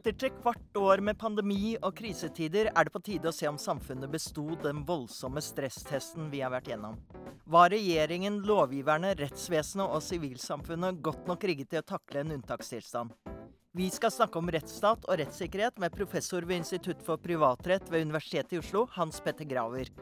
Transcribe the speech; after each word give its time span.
Etter 0.00 0.30
hvert 0.40 0.78
år 0.80 1.02
med 1.04 1.18
pandemi 1.20 1.74
og 1.84 1.92
krisetider 1.98 2.70
er 2.70 2.86
det 2.88 2.92
på 2.94 3.02
tide 3.04 3.28
å 3.28 3.34
se 3.36 3.44
om 3.50 3.58
samfunnet 3.60 4.08
besto 4.08 4.46
den 4.62 4.80
voldsomme 4.88 5.42
stresstesten 5.44 6.30
vi 6.32 6.40
har 6.40 6.54
vært 6.54 6.70
gjennom. 6.72 6.96
Var 7.44 7.68
regjeringen, 7.74 8.38
lovgiverne, 8.48 9.12
rettsvesenet 9.20 9.84
og 9.84 10.00
sivilsamfunnet 10.06 11.02
godt 11.04 11.28
nok 11.28 11.44
rigget 11.44 11.74
til 11.74 11.82
å 11.82 11.88
takle 11.92 12.24
en 12.24 12.32
unntakstilstand? 12.38 13.12
Vi 13.76 13.90
skal 13.92 14.14
snakke 14.14 14.40
om 14.40 14.48
rettsstat 14.48 15.04
og 15.04 15.20
rettssikkerhet 15.20 15.76
med 15.82 15.92
professor 15.92 16.48
ved 16.48 16.62
Institutt 16.62 17.04
for 17.04 17.20
privatrett 17.20 17.92
ved 17.92 18.08
Universitetet 18.08 18.56
i 18.56 18.64
Oslo, 18.64 18.88
Hans 18.96 19.20
Petter 19.20 19.44
Graver. 19.44 19.92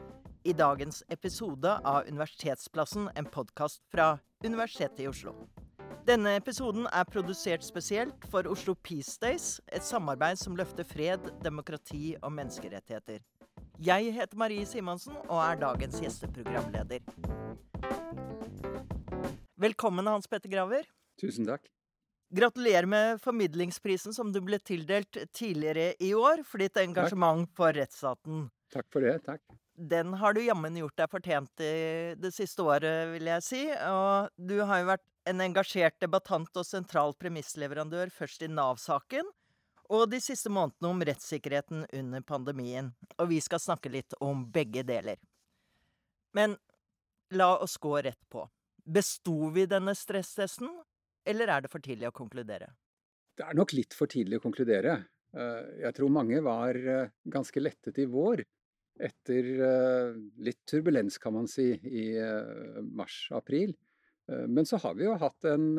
I 0.47 0.55
dagens 0.55 1.03
episode 1.11 1.75
av 1.83 2.07
Universitetsplassen, 2.07 3.11
en 3.19 3.27
podkast 3.27 3.83
fra 3.91 4.13
Universitetet 4.47 5.03
i 5.03 5.11
Oslo. 5.11 5.35
Denne 6.07 6.35
episoden 6.37 6.87
er 6.95 7.07
produsert 7.09 7.63
spesielt 7.65 8.25
for 8.31 8.47
Oslo 8.49 8.73
Peace 8.75 9.17
Days, 9.21 9.59
et 9.71 9.83
samarbeid 9.83 10.39
som 10.39 10.55
løfter 10.57 10.87
fred, 10.87 11.27
demokrati 11.43 12.15
og 12.21 12.31
menneskerettigheter. 12.37 13.19
Jeg 13.83 14.13
heter 14.15 14.39
Marie 14.39 14.65
Simonsen 14.67 15.17
og 15.27 15.41
er 15.43 15.59
dagens 15.59 15.99
gjesteprogramleder. 16.03 17.03
Velkommen, 19.59 20.07
Hans 20.07 20.27
Petter 20.27 20.51
Graver. 20.51 20.87
Tusen 21.19 21.47
takk. 21.49 21.67
Gratulerer 22.31 22.85
med 22.85 23.19
formidlingsprisen 23.23 24.13
som 24.13 24.31
du 24.31 24.39
ble 24.45 24.59
tildelt 24.61 25.17
tidligere 25.33 25.95
i 25.99 26.13
år 26.15 26.45
for 26.47 26.61
ditt 26.61 26.77
engasjement 26.79 27.47
takk. 27.47 27.55
for 27.57 27.75
rettsstaten. 27.75 28.43
Takk 28.71 28.87
for 28.93 29.03
det. 29.03 29.17
Takk. 29.25 29.41
Den 29.79 30.13
har 30.19 30.35
du 30.35 30.41
jammen 30.43 30.75
gjort 30.75 30.97
deg 30.99 31.11
fortjent 31.11 31.63
i 31.63 31.73
det 32.19 32.33
siste 32.35 32.63
året, 32.67 33.13
vil 33.13 33.29
jeg 33.31 33.45
si. 33.45 33.61
Og 33.71 34.29
du 34.35 34.59
har 34.61 34.83
jo 34.83 34.89
vært 34.91 35.05
en 35.29 35.41
engasjert 35.43 35.99
debattant 36.01 36.49
og 36.57 36.65
sentral 36.65 37.13
premissleverandør 37.19 38.09
først 38.13 38.43
i 38.45 38.49
Nav-saken, 38.51 39.27
og 39.89 40.05
de 40.11 40.19
siste 40.21 40.51
månedene 40.53 40.89
om 40.91 41.03
rettssikkerheten 41.05 41.85
under 41.97 42.25
pandemien. 42.25 42.91
Og 43.17 43.31
vi 43.31 43.39
skal 43.41 43.61
snakke 43.61 43.91
litt 43.93 44.13
om 44.21 44.43
begge 44.53 44.83
deler. 44.85 45.17
Men 46.37 46.55
la 47.33 47.55
oss 47.57 47.77
gå 47.81 47.95
rett 48.05 48.21
på. 48.29 48.45
Besto 48.85 49.49
vi 49.53 49.65
denne 49.69 49.95
stresstesten, 49.97 50.69
eller 51.25 51.49
er 51.49 51.65
det 51.65 51.73
for 51.73 51.81
tidlig 51.85 52.09
å 52.09 52.15
konkludere? 52.21 52.69
Det 53.37 53.47
er 53.47 53.57
nok 53.57 53.73
litt 53.73 53.95
for 53.97 54.09
tidlig 54.11 54.39
å 54.39 54.45
konkludere. 54.45 54.99
Eh, 55.33 55.65
jeg 55.85 55.97
tror 55.97 56.13
mange 56.13 56.41
var 56.45 56.77
eh, 56.77 57.11
ganske 57.29 57.61
lettet 57.61 58.01
i 58.01 58.07
vår. 58.09 58.43
Etter 58.99 59.51
eh, 59.65 60.17
litt 60.45 60.61
turbulens, 60.69 61.17
kan 61.21 61.37
man 61.37 61.47
si, 61.49 61.71
i 61.73 62.09
mars-april. 62.83 63.73
Men 64.29 64.67
så 64.69 64.77
har 64.83 64.93
vi 64.93 65.07
jo 65.07 65.15
hatt 65.17 65.45
en 65.49 65.71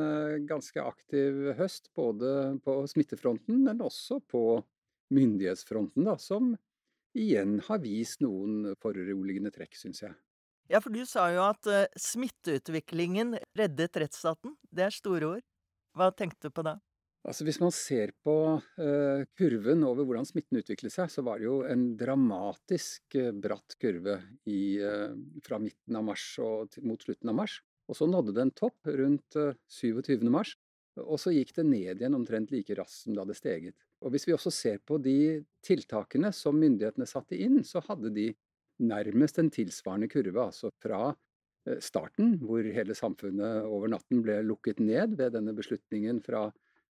ganske 0.48 0.82
aktiv 0.82 1.52
høst, 1.58 1.86
både 1.94 2.58
på 2.64 2.74
smittefronten, 2.90 3.60
men 3.68 3.82
også 3.84 4.18
på 4.26 4.42
myndighetsfronten, 5.14 6.08
da, 6.08 6.16
som 6.18 6.56
igjen 7.16 7.58
har 7.66 7.82
vist 7.82 8.22
noen 8.24 8.74
foruroligende 8.82 9.52
trekk, 9.54 9.78
syns 9.78 10.04
jeg. 10.04 10.14
Ja, 10.70 10.78
for 10.78 10.94
du 10.94 11.02
sa 11.08 11.26
jo 11.34 11.42
at 11.48 11.66
uh, 11.66 11.88
smitteutviklingen 11.98 13.34
reddet 13.58 13.98
rettsstaten. 13.98 14.54
Det 14.70 14.86
er 14.86 14.94
store 14.94 15.32
ord. 15.36 15.46
Hva 15.98 16.12
tenkte 16.14 16.46
du 16.46 16.54
på 16.54 16.62
da? 16.62 16.76
Altså 17.26 17.44
Hvis 17.44 17.58
man 17.60 17.74
ser 17.74 18.12
på 18.24 18.34
uh, 18.62 19.24
kurven 19.36 19.82
over 19.84 20.06
hvordan 20.06 20.28
smitten 20.28 20.60
utviklet 20.62 20.94
seg, 20.94 21.10
så 21.10 21.24
var 21.26 21.40
det 21.40 21.48
jo 21.48 21.56
en 21.66 21.88
dramatisk 21.98 23.18
uh, 23.18 23.32
bratt 23.34 23.74
kurve 23.82 24.20
i, 24.46 24.78
fra 25.44 25.58
midten 25.60 25.98
av 25.98 26.06
mars 26.06 26.28
og 26.38 26.70
til, 26.70 26.86
mot 26.86 27.02
slutten 27.02 27.34
av 27.34 27.40
mars. 27.42 27.58
Og 27.90 27.98
så 27.98 28.06
nådde 28.06 28.34
det 28.36 28.44
en 28.46 28.54
topp 28.54 28.86
rundt 28.86 29.38
27. 29.66 30.22
mars, 30.30 30.54
og 31.00 31.18
så 31.22 31.32
gikk 31.34 31.52
det 31.56 31.64
ned 31.66 32.00
igjen 32.00 32.16
omtrent 32.16 32.52
like 32.54 32.74
raskt 32.78 33.04
som 33.04 33.14
det 33.14 33.24
hadde 33.24 33.38
steget. 33.38 33.86
Og 34.00 34.14
Hvis 34.14 34.26
vi 34.28 34.34
også 34.34 34.52
ser 34.54 34.78
på 34.78 34.98
de 35.02 35.42
tiltakene 35.66 36.32
som 36.34 36.58
myndighetene 36.58 37.08
satte 37.08 37.38
inn, 37.38 37.60
så 37.66 37.82
hadde 37.86 38.12
de 38.14 38.30
nærmest 38.80 39.38
en 39.38 39.50
tilsvarende 39.52 40.08
kurve. 40.10 40.46
Altså 40.46 40.70
fra 40.80 41.10
eh, 41.10 41.78
starten, 41.84 42.38
hvor 42.42 42.64
hele 42.64 42.96
samfunnet 42.96 43.66
over 43.68 43.92
natten 43.92 44.22
ble 44.24 44.40
lukket 44.46 44.80
ned 44.80 45.18
ved 45.20 45.36
denne 45.36 45.54
beslutningen 45.56 46.22
fra 46.24 46.48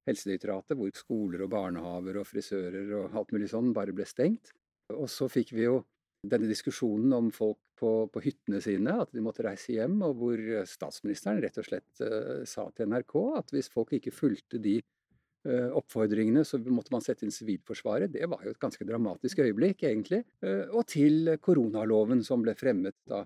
Helsedirektoratet, 0.09 0.79
hvor 0.79 0.93
skoler 0.97 1.45
og 1.45 1.53
barnehaver 1.53 2.21
og 2.23 2.29
frisører 2.29 2.95
og 3.03 3.17
alt 3.21 3.35
mulig 3.35 3.51
sånn 3.53 3.75
bare 3.77 3.95
ble 3.97 4.07
stengt. 4.09 4.55
Og 4.95 5.11
så 5.13 5.29
fikk 5.31 5.53
vi 5.57 5.67
jo 5.67 5.83
denne 6.23 6.49
diskusjonen 6.51 7.13
om 7.17 7.31
folk 7.33 7.59
på, 7.81 7.91
på 8.13 8.23
hyttene 8.25 8.61
sine, 8.61 8.95
at 9.03 9.13
de 9.15 9.23
måtte 9.25 9.45
reise 9.47 9.73
hjem, 9.73 10.01
og 10.05 10.19
hvor 10.21 10.41
statsministeren 10.69 11.41
rett 11.41 11.57
og 11.61 11.67
slett 11.67 12.03
uh, 12.05 12.43
sa 12.49 12.67
til 12.77 12.91
NRK 12.93 13.15
at 13.41 13.55
hvis 13.55 13.71
folk 13.73 13.95
ikke 13.97 14.13
fulgte 14.13 14.61
de 14.61 14.77
uh, 15.49 15.71
oppfordringene, 15.81 16.45
så 16.45 16.61
måtte 16.61 16.93
man 16.93 17.05
sette 17.05 17.25
inn 17.25 17.35
Sivilforsvaret. 17.35 18.13
Det 18.13 18.29
var 18.29 18.45
jo 18.45 18.53
et 18.53 18.61
ganske 18.61 18.85
dramatisk 18.85 19.41
øyeblikk, 19.47 19.87
egentlig. 19.89 20.23
Uh, 20.45 20.69
og 20.75 20.85
til 20.93 21.37
koronaloven 21.41 22.25
som 22.27 22.45
ble 22.45 22.57
fremmet 22.59 22.99
da 23.09 23.25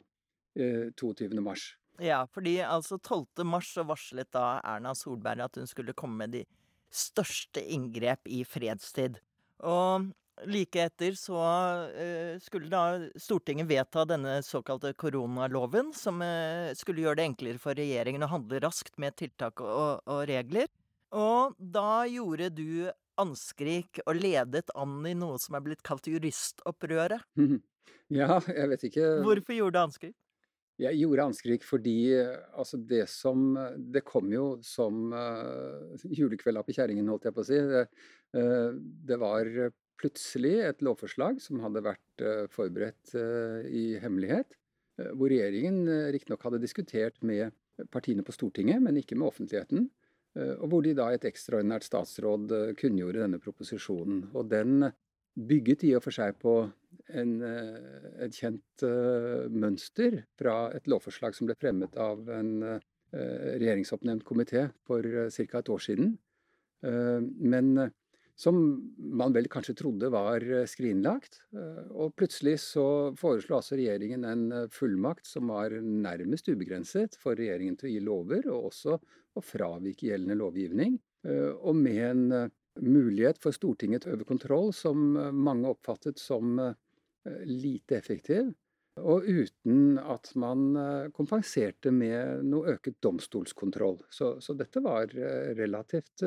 22. 0.55 1.27
Eh, 1.27 1.41
mars. 1.43 1.73
Ja, 2.03 2.25
fordi 2.31 2.59
altså 2.63 2.99
12. 2.99 3.45
mars 3.47 3.73
varslet 3.87 4.31
da 4.35 4.61
Erna 4.67 4.95
Solberg 4.99 5.45
at 5.47 5.59
hun 5.59 5.67
skulle 5.71 5.95
komme 5.95 6.25
med 6.25 6.35
de 6.35 6.45
største 6.95 7.63
inngrep 7.63 8.27
i 8.31 8.43
fredstid. 8.47 9.19
Og 9.63 10.11
like 10.51 10.81
etter 10.83 11.15
så 11.19 11.39
skulle 12.43 12.71
da 12.73 12.85
Stortinget 13.21 13.69
vedta 13.71 14.05
denne 14.09 14.41
såkalte 14.43 14.91
koronaloven, 14.99 15.93
som 15.95 16.23
skulle 16.75 17.05
gjøre 17.05 17.21
det 17.21 17.29
enklere 17.29 17.63
for 17.63 17.79
regjeringen 17.79 18.27
å 18.27 18.33
handle 18.33 18.63
raskt 18.65 18.99
med 18.99 19.15
tiltak 19.21 19.63
og, 19.63 20.03
og 20.11 20.25
regler. 20.31 20.67
Og 21.15 21.55
da 21.59 22.03
gjorde 22.11 22.51
du 22.57 22.91
anskrik 23.21 24.01
og 24.05 24.19
ledet 24.19 24.73
an 24.75 24.99
i 25.07 25.15
noe 25.19 25.39
som 25.43 25.57
er 25.57 25.65
blitt 25.69 25.85
kalt 25.87 26.11
juristopprøret. 26.11 27.23
Ja, 28.13 28.37
jeg 28.49 28.69
vet 28.69 28.83
ikke 28.89 29.09
Hvorfor 29.25 29.57
gjorde 29.57 29.77
du 29.77 29.81
anskrik? 29.81 30.15
Jeg 30.81 30.99
gjorde 30.99 31.25
anskrik 31.29 31.65
fordi 31.65 31.97
altså 32.57 32.79
det 32.81 33.05
som 33.13 33.55
Det 33.93 34.03
kom 34.07 34.33
jo 34.33 34.47
som 34.65 35.13
uh, 35.15 35.95
julekvelda 36.05 36.65
på 36.67 36.75
kjerringen, 36.77 37.09
holdt 37.13 37.29
jeg 37.29 37.37
på 37.37 37.45
å 37.45 37.49
si. 37.49 37.61
Det, 37.71 37.85
uh, 38.37 38.77
det, 39.09 39.19
var 39.23 39.51
plutselig 40.01 40.57
et 40.67 40.85
lovforslag 40.85 41.41
som 41.43 41.63
hadde 41.65 41.85
vært 41.85 42.25
uh, 42.25 42.45
forberedt 42.53 43.15
i 43.71 43.95
hemmelighet. 44.03 44.57
Hvor 45.19 45.27
regjeringen 45.27 45.89
riktignok 46.15 46.45
hadde 46.47 46.61
diskutert 46.63 47.17
med 47.27 47.51
partiene 47.91 48.23
på 48.23 48.35
Stortinget, 48.35 48.79
men 48.83 49.01
ikke 49.01 49.17
med 49.19 49.27
offentligheten. 49.27 49.89
Eh, 50.39 50.55
og 50.59 50.71
hvor 50.71 50.85
de 50.85 50.95
da 50.99 51.11
et 51.15 51.27
ekstraordinært 51.29 51.87
statsråd 51.87 52.55
eh, 52.55 52.73
kunngjorde 52.79 53.23
denne 53.23 53.41
proposisjonen. 53.43 54.25
Og 54.35 54.49
den 54.51 54.91
bygget 55.35 55.87
i 55.87 55.95
og 55.99 56.05
for 56.05 56.15
seg 56.15 56.37
på 56.43 56.57
en, 57.15 57.33
eh, 57.43 58.11
et 58.27 58.35
kjent 58.39 58.87
mønster 59.55 60.23
fra 60.39 60.57
et 60.75 60.91
lovforslag 60.91 61.37
som 61.37 61.51
ble 61.51 61.59
fremmet 61.59 61.97
av 62.01 62.29
en 62.31 62.53
regjeringsoppnevnt 63.15 64.25
komité 64.27 64.65
for 64.89 65.07
ca. 65.31 65.59
et 65.59 65.69
år 65.71 65.83
siden. 65.83 66.17
Men 66.83 67.93
som 68.37 68.57
man 68.97 69.33
vel 69.35 69.47
kanskje 69.51 69.77
trodde 69.79 70.11
var 70.11 70.43
eh, 70.43 70.67
skrinlagt. 70.67 71.39
Eh, 71.55 71.85
og 71.95 72.15
plutselig 72.19 72.57
så 72.65 72.87
foreslo 73.19 73.59
altså 73.61 73.79
regjeringen 73.79 74.27
en 74.27 74.45
eh, 74.53 74.67
fullmakt 74.75 75.29
som 75.29 75.53
var 75.55 75.77
nærmest 75.79 76.51
ubegrenset 76.51 77.19
for 77.21 77.39
regjeringen 77.39 77.79
til 77.79 77.91
å 77.91 77.95
gi 77.95 78.03
lover, 78.09 78.51
og 78.51 78.71
også 78.73 78.99
å 79.35 79.43
fravike 79.43 80.11
gjeldende 80.11 80.39
lovgivning. 80.39 80.99
Og 81.25 81.73
med 81.75 82.01
en 82.05 82.51
mulighet 82.85 83.39
for 83.41 83.57
Stortinget 83.57 84.05
til 84.05 84.13
å 84.13 84.17
øve 84.19 84.27
kontroll 84.29 84.69
som 84.77 85.01
mange 85.17 85.71
oppfattet 85.73 86.21
som 86.21 86.61
lite 87.49 87.97
effektiv. 87.97 88.53
Og 89.03 89.25
uten 89.27 89.97
at 89.99 90.29
man 90.39 91.11
kompenserte 91.17 91.91
med 91.91 92.45
noe 92.47 92.77
øket 92.77 93.01
domstolskontroll. 93.03 93.97
Så, 94.07 94.37
så 94.39 94.55
dette 94.55 94.79
var 94.85 95.11
relativt 95.59 96.23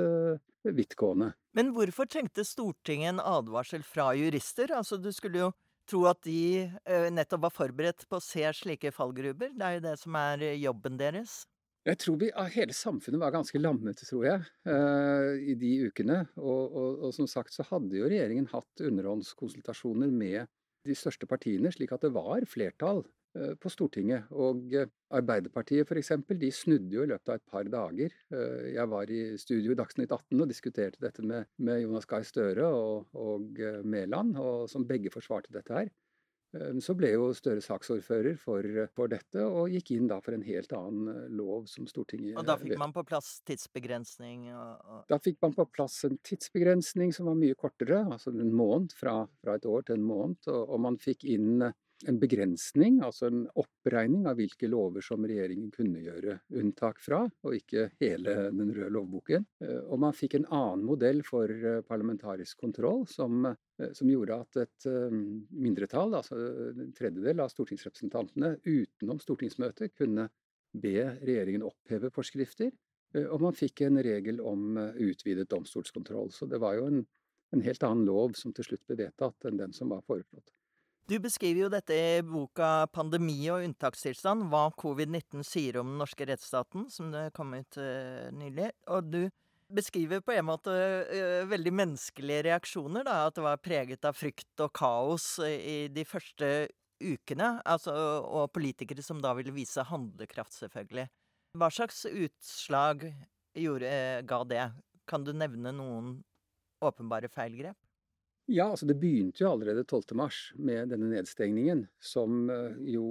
vidtgående. 0.76 1.30
Men 1.56 1.72
hvorfor 1.74 2.10
trengte 2.12 2.44
Stortinget 2.44 3.14
en 3.14 3.24
advarsel 3.24 3.86
fra 3.88 4.10
jurister? 4.20 4.74
Altså, 4.76 5.00
Du 5.00 5.14
skulle 5.16 5.46
jo 5.46 5.52
tro 5.88 6.04
at 6.10 6.24
de 6.28 6.68
uh, 6.68 7.08
nettopp 7.14 7.48
var 7.48 7.56
forberedt 7.56 8.08
på 8.10 8.20
å 8.20 8.24
se 8.24 8.44
slike 8.60 8.92
fallgruber. 8.96 9.54
Det 9.56 9.68
er 9.68 9.78
jo 9.78 9.86
det 9.88 9.96
som 10.02 10.18
er 10.20 10.44
eh, 10.50 10.60
jobben 10.60 11.00
deres. 11.00 11.46
Jeg 11.88 12.02
tror 12.02 12.18
vi, 12.20 12.30
Hele 12.52 12.76
samfunnet 12.76 13.22
var 13.22 13.32
ganske 13.32 13.60
lammet, 13.62 14.02
tror 14.10 14.26
jeg, 14.28 14.44
uh, 14.68 15.32
i 15.40 15.56
de 15.60 15.74
ukene. 15.88 16.26
Og, 16.36 16.64
og, 16.68 17.06
og, 17.08 17.10
som 17.16 17.30
sagt 17.32 17.56
så 17.56 17.66
hadde 17.70 17.96
jo 17.96 18.10
regjeringen 18.10 18.50
hatt 18.52 18.84
underhåndskonsultasjoner 18.84 20.12
med 20.12 20.52
de 20.86 20.96
største 20.96 21.30
partiene, 21.30 21.72
slik 21.74 21.94
at 21.96 22.06
det 22.06 22.14
var 22.16 22.46
flertall 22.50 23.06
Eh, 23.38 23.54
på 23.60 23.70
Stortinget. 23.70 24.30
Og 24.32 24.64
Arbeiderpartiet 24.72 24.94
Arbeiderpartiet 25.18 25.90
f.eks. 25.90 26.12
de 26.42 26.52
snudde 26.52 26.96
jo 26.96 27.04
i 27.04 27.10
løpet 27.12 27.34
av 27.34 27.40
et 27.40 27.52
par 27.52 27.70
dager. 27.72 28.16
Eh, 28.34 28.74
jeg 28.74 28.90
var 28.90 29.12
i 29.14 29.22
studio 29.42 29.74
i 29.74 29.78
Dagsnytt 29.78 30.12
18 30.16 30.42
og 30.42 30.50
diskuterte 30.50 31.02
dette 31.04 31.26
med, 31.26 31.50
med 31.58 31.84
Jonas 31.84 32.08
Gahr 32.10 32.26
Støre 32.28 32.68
og, 32.72 33.08
og 33.14 33.62
Mæland, 33.86 34.36
som 34.72 34.88
begge 34.88 35.14
forsvarte 35.14 35.54
dette 35.54 35.76
her. 35.76 35.92
Eh, 36.56 36.78
så 36.84 36.96
ble 36.98 37.12
jo 37.14 37.30
Støre 37.36 37.64
saksordfører 37.64 38.38
for, 38.40 38.66
for, 38.96 39.12
dette, 39.12 39.44
og 39.44 39.74
gikk 39.74 39.92
inn 39.98 40.08
da 40.12 40.20
for 40.24 40.38
en 40.38 40.46
helt 40.48 40.74
annen 40.76 41.10
eh, 41.12 41.26
lov 41.40 41.66
som 41.72 41.88
Stortinget 41.90 42.40
Og 42.40 42.48
da 42.48 42.58
fikk 42.62 42.78
man 42.80 42.96
på 42.96 43.04
plass 43.08 43.38
tidsbegrensning? 43.48 44.48
Og, 44.56 44.86
og... 44.88 45.02
Da 45.12 45.20
fikk 45.24 45.42
man 45.44 45.56
på 45.58 45.68
plass 45.74 46.00
en 46.08 46.20
tidsbegrensning 46.28 47.12
som 47.16 47.30
var 47.32 47.40
mye 47.40 47.58
kortere, 47.60 48.04
altså 48.06 48.32
en 48.34 48.56
måned, 48.56 48.96
fra, 48.98 49.20
fra 49.44 49.58
et 49.58 49.68
år 49.68 49.90
til 49.90 50.00
en 50.00 50.08
måned. 50.08 50.40
Og, 50.48 50.64
og 50.64 50.84
man 50.88 51.00
fikk 51.02 51.28
inn 51.28 51.68
en 52.06 52.20
begrensning, 52.22 53.00
altså 53.02 53.28
en 53.32 53.46
oppregning 53.58 54.28
av 54.30 54.38
hvilke 54.38 54.70
lover 54.70 55.02
som 55.06 55.24
regjeringen 55.26 55.72
kunne 55.74 56.02
gjøre 56.04 56.38
unntak 56.60 57.00
fra, 57.02 57.24
og 57.26 57.56
ikke 57.58 57.88
hele 58.02 58.36
den 58.54 58.74
røde 58.76 58.92
lovboken. 58.94 59.48
Eh, 59.64 59.80
og 59.88 60.02
man 60.04 60.16
fikk 60.18 60.38
en 60.38 60.50
annen 60.54 60.86
modell 60.86 61.24
for 61.26 61.50
eh, 61.50 61.80
parlamentarisk 61.88 62.62
kontroll, 62.62 63.08
som, 63.10 63.48
eh, 63.50 63.94
som 63.98 64.12
gjorde 64.12 64.38
at 64.44 64.60
et 64.66 64.88
mindretall, 64.88 66.14
altså 66.20 66.38
en 66.38 66.94
tredjedel 66.98 67.42
av 67.42 67.50
stortingsrepresentantene 67.54 68.58
utenom 68.68 69.22
stortingsmøtet, 69.24 69.96
kunne 69.98 70.30
be 70.78 71.00
regjeringen 71.24 71.66
oppheve 71.66 72.12
forskrifter. 72.14 72.74
Og 73.32 73.40
man 73.42 73.56
fikk 73.56 73.82
en 73.86 73.98
regel 74.04 74.42
om 74.44 74.76
utvidet 75.00 75.48
domstolskontroll. 75.50 76.28
Så 76.36 76.46
det 76.52 76.60
var 76.62 76.76
jo 76.78 76.90
en, 76.92 77.00
en 77.56 77.64
helt 77.64 77.86
annen 77.88 78.06
lov 78.06 78.36
som 78.38 78.54
til 78.54 78.68
slutt 78.68 78.84
ble 78.86 79.00
vedtatt 79.00 79.48
enn 79.48 79.58
den 79.58 79.74
som 79.74 79.90
var 79.90 80.04
foreslått. 80.06 80.52
Du 81.08 81.16
beskriver 81.24 81.62
jo 81.62 81.68
dette 81.72 81.96
i 81.96 82.24
boka 82.26 82.84
'Pandemi 82.92 83.46
og 83.54 83.64
unntakstilstand', 83.64 84.50
hva 84.52 84.66
covid-19 84.76 85.46
sier 85.48 85.78
om 85.80 85.94
den 85.94 86.02
norske 86.02 86.26
rettsstaten, 86.28 86.90
som 86.92 87.14
det 87.14 87.30
kom 87.38 87.54
ut 87.56 87.78
uh, 87.80 88.28
nylig. 88.36 88.74
Og 88.92 89.08
du 89.08 89.22
beskriver 89.72 90.20
på 90.20 90.36
en 90.36 90.50
måte 90.50 90.74
uh, 91.08 91.48
veldig 91.48 91.72
menneskelige 91.80 92.50
reaksjoner, 92.50 93.08
da. 93.08 93.22
At 93.30 93.40
det 93.40 93.46
var 93.46 93.64
preget 93.64 94.04
av 94.04 94.20
frykt 94.20 94.66
og 94.66 94.74
kaos 94.76 95.30
i 95.48 95.88
de 95.88 96.04
første 96.04 96.68
ukene. 97.00 97.54
Altså, 97.64 97.96
og 98.28 98.52
politikere 98.52 99.06
som 99.06 99.24
da 99.24 99.32
ville 99.40 99.56
vise 99.56 99.88
handlekraft, 99.88 100.60
selvfølgelig. 100.60 101.08
Hva 101.56 101.72
slags 101.72 102.04
utslag 102.12 103.08
gjorde, 103.56 103.88
uh, 103.88 104.26
ga 104.28 104.44
det? 104.52 104.66
Kan 105.08 105.24
du 105.24 105.32
nevne 105.32 105.72
noen 105.72 106.18
åpenbare 106.84 107.32
feilgrep? 107.32 107.80
Ja, 108.48 108.70
altså 108.72 108.88
det 108.88 108.96
begynte 108.96 109.44
jo 109.44 109.50
allerede 109.52 109.84
12. 109.84 110.14
mars 110.16 110.38
med 110.56 110.94
denne 110.94 111.10
nedstengningen, 111.12 111.82
som 112.00 112.46
eh, 112.50 112.78
jo 112.94 113.04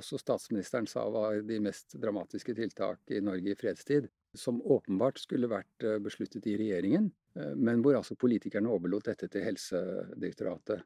også 0.00 0.18
statsministeren 0.18 0.88
sa 0.90 1.04
var 1.14 1.44
de 1.46 1.60
mest 1.62 1.94
dramatiske 2.02 2.56
tiltak 2.58 3.12
i 3.14 3.20
Norge 3.22 3.52
i 3.52 3.58
fredstid. 3.58 4.08
Som 4.34 4.58
åpenbart 4.62 5.22
skulle 5.22 5.50
vært 5.50 5.86
eh, 5.86 6.00
besluttet 6.02 6.48
i 6.50 6.56
regjeringen, 6.58 7.06
eh, 7.38 7.52
men 7.54 7.84
hvor 7.84 8.00
altså 8.00 8.18
politikerne 8.18 8.70
overlot 8.70 9.12
dette 9.12 9.30
til 9.30 9.46
Helsedirektoratet. 9.46 10.82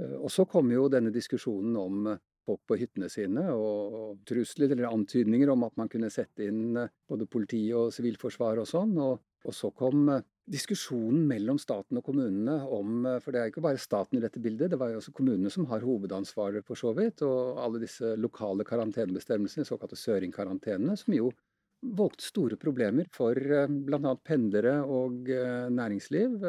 Og 0.00 0.30
så 0.32 0.46
kom 0.48 0.70
jo 0.72 0.86
denne 0.88 1.10
diskusjonen 1.12 1.74
om 1.76 2.06
folk 2.46 2.62
på 2.68 2.76
hyttene 2.80 3.08
sine, 3.12 3.42
og 3.52 4.20
trusler 4.28 4.72
eller 4.72 4.88
antydninger 4.88 5.50
om 5.52 5.66
at 5.66 5.76
man 5.76 5.90
kunne 5.92 6.08
sette 6.12 6.46
inn 6.48 6.76
både 7.08 7.28
politi 7.28 7.66
og 7.76 7.92
sivilforsvar 7.92 8.62
og 8.62 8.68
sånn. 8.68 8.94
Og, 9.00 9.20
og 9.48 9.56
så 9.56 9.70
kom 9.72 10.10
diskusjonen 10.50 11.22
mellom 11.30 11.58
staten 11.60 12.00
og 12.00 12.04
kommunene 12.06 12.56
om 12.74 13.06
eh, 13.06 13.18
For 13.22 13.34
det 13.34 13.42
er 13.42 13.52
ikke 13.52 13.64
bare 13.64 13.80
staten 13.80 14.18
i 14.18 14.22
dette 14.24 14.42
bildet, 14.42 14.72
det 14.72 14.80
var 14.80 14.92
jo 14.92 15.00
også 15.00 15.14
kommunene 15.16 15.52
som 15.52 15.68
har 15.70 15.84
hovedansvaret 15.86 16.66
for 16.66 16.78
så 16.78 16.92
vidt. 16.96 17.24
Og 17.26 17.60
alle 17.62 17.82
disse 17.82 18.16
lokale 18.18 18.66
karantenebestemmelsene, 18.66 19.68
såkalte 19.68 19.98
søringkarantenene, 20.00 20.96
som 20.98 21.16
jo 21.16 21.30
valgte 21.96 22.26
store 22.26 22.58
problemer 22.60 23.08
for 23.14 23.36
eh, 23.38 23.68
bl.a. 23.70 24.16
pendlere 24.26 24.80
og 24.84 25.30
eh, 25.32 25.68
næringsliv. 25.72 26.40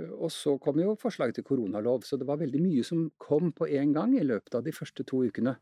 Og 0.00 0.30
så 0.32 0.54
kom 0.64 0.78
jo 0.80 0.94
forslaget 0.96 1.36
til 1.36 1.44
koronalov, 1.44 2.06
så 2.08 2.16
det 2.16 2.24
var 2.28 2.38
veldig 2.40 2.62
mye 2.64 2.84
som 2.86 3.10
kom 3.20 3.50
på 3.52 3.68
en 3.68 3.90
gang 3.92 4.14
i 4.16 4.24
løpet 4.24 4.54
av 4.56 4.64
de 4.64 4.72
første 4.72 5.04
to 5.04 5.26
ukene 5.28 5.58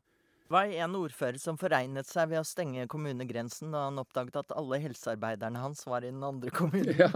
var 0.52 0.72
en 0.82 0.96
ordfører 0.96 1.38
som 1.40 1.58
foregnet 1.60 2.08
seg 2.08 2.30
ved 2.30 2.40
å 2.40 2.46
stenge 2.46 2.86
kommunegrensen 2.90 3.72
da 3.74 3.86
han 3.88 4.00
oppdaget 4.00 4.40
at 4.40 4.54
alle 4.56 4.80
helsearbeiderne 4.80 5.60
hans 5.60 5.84
var 5.88 6.06
i 6.06 6.12
den 6.12 6.24
andre 6.24 6.52
kommunen. 6.58 6.96
Ja. 6.98 7.10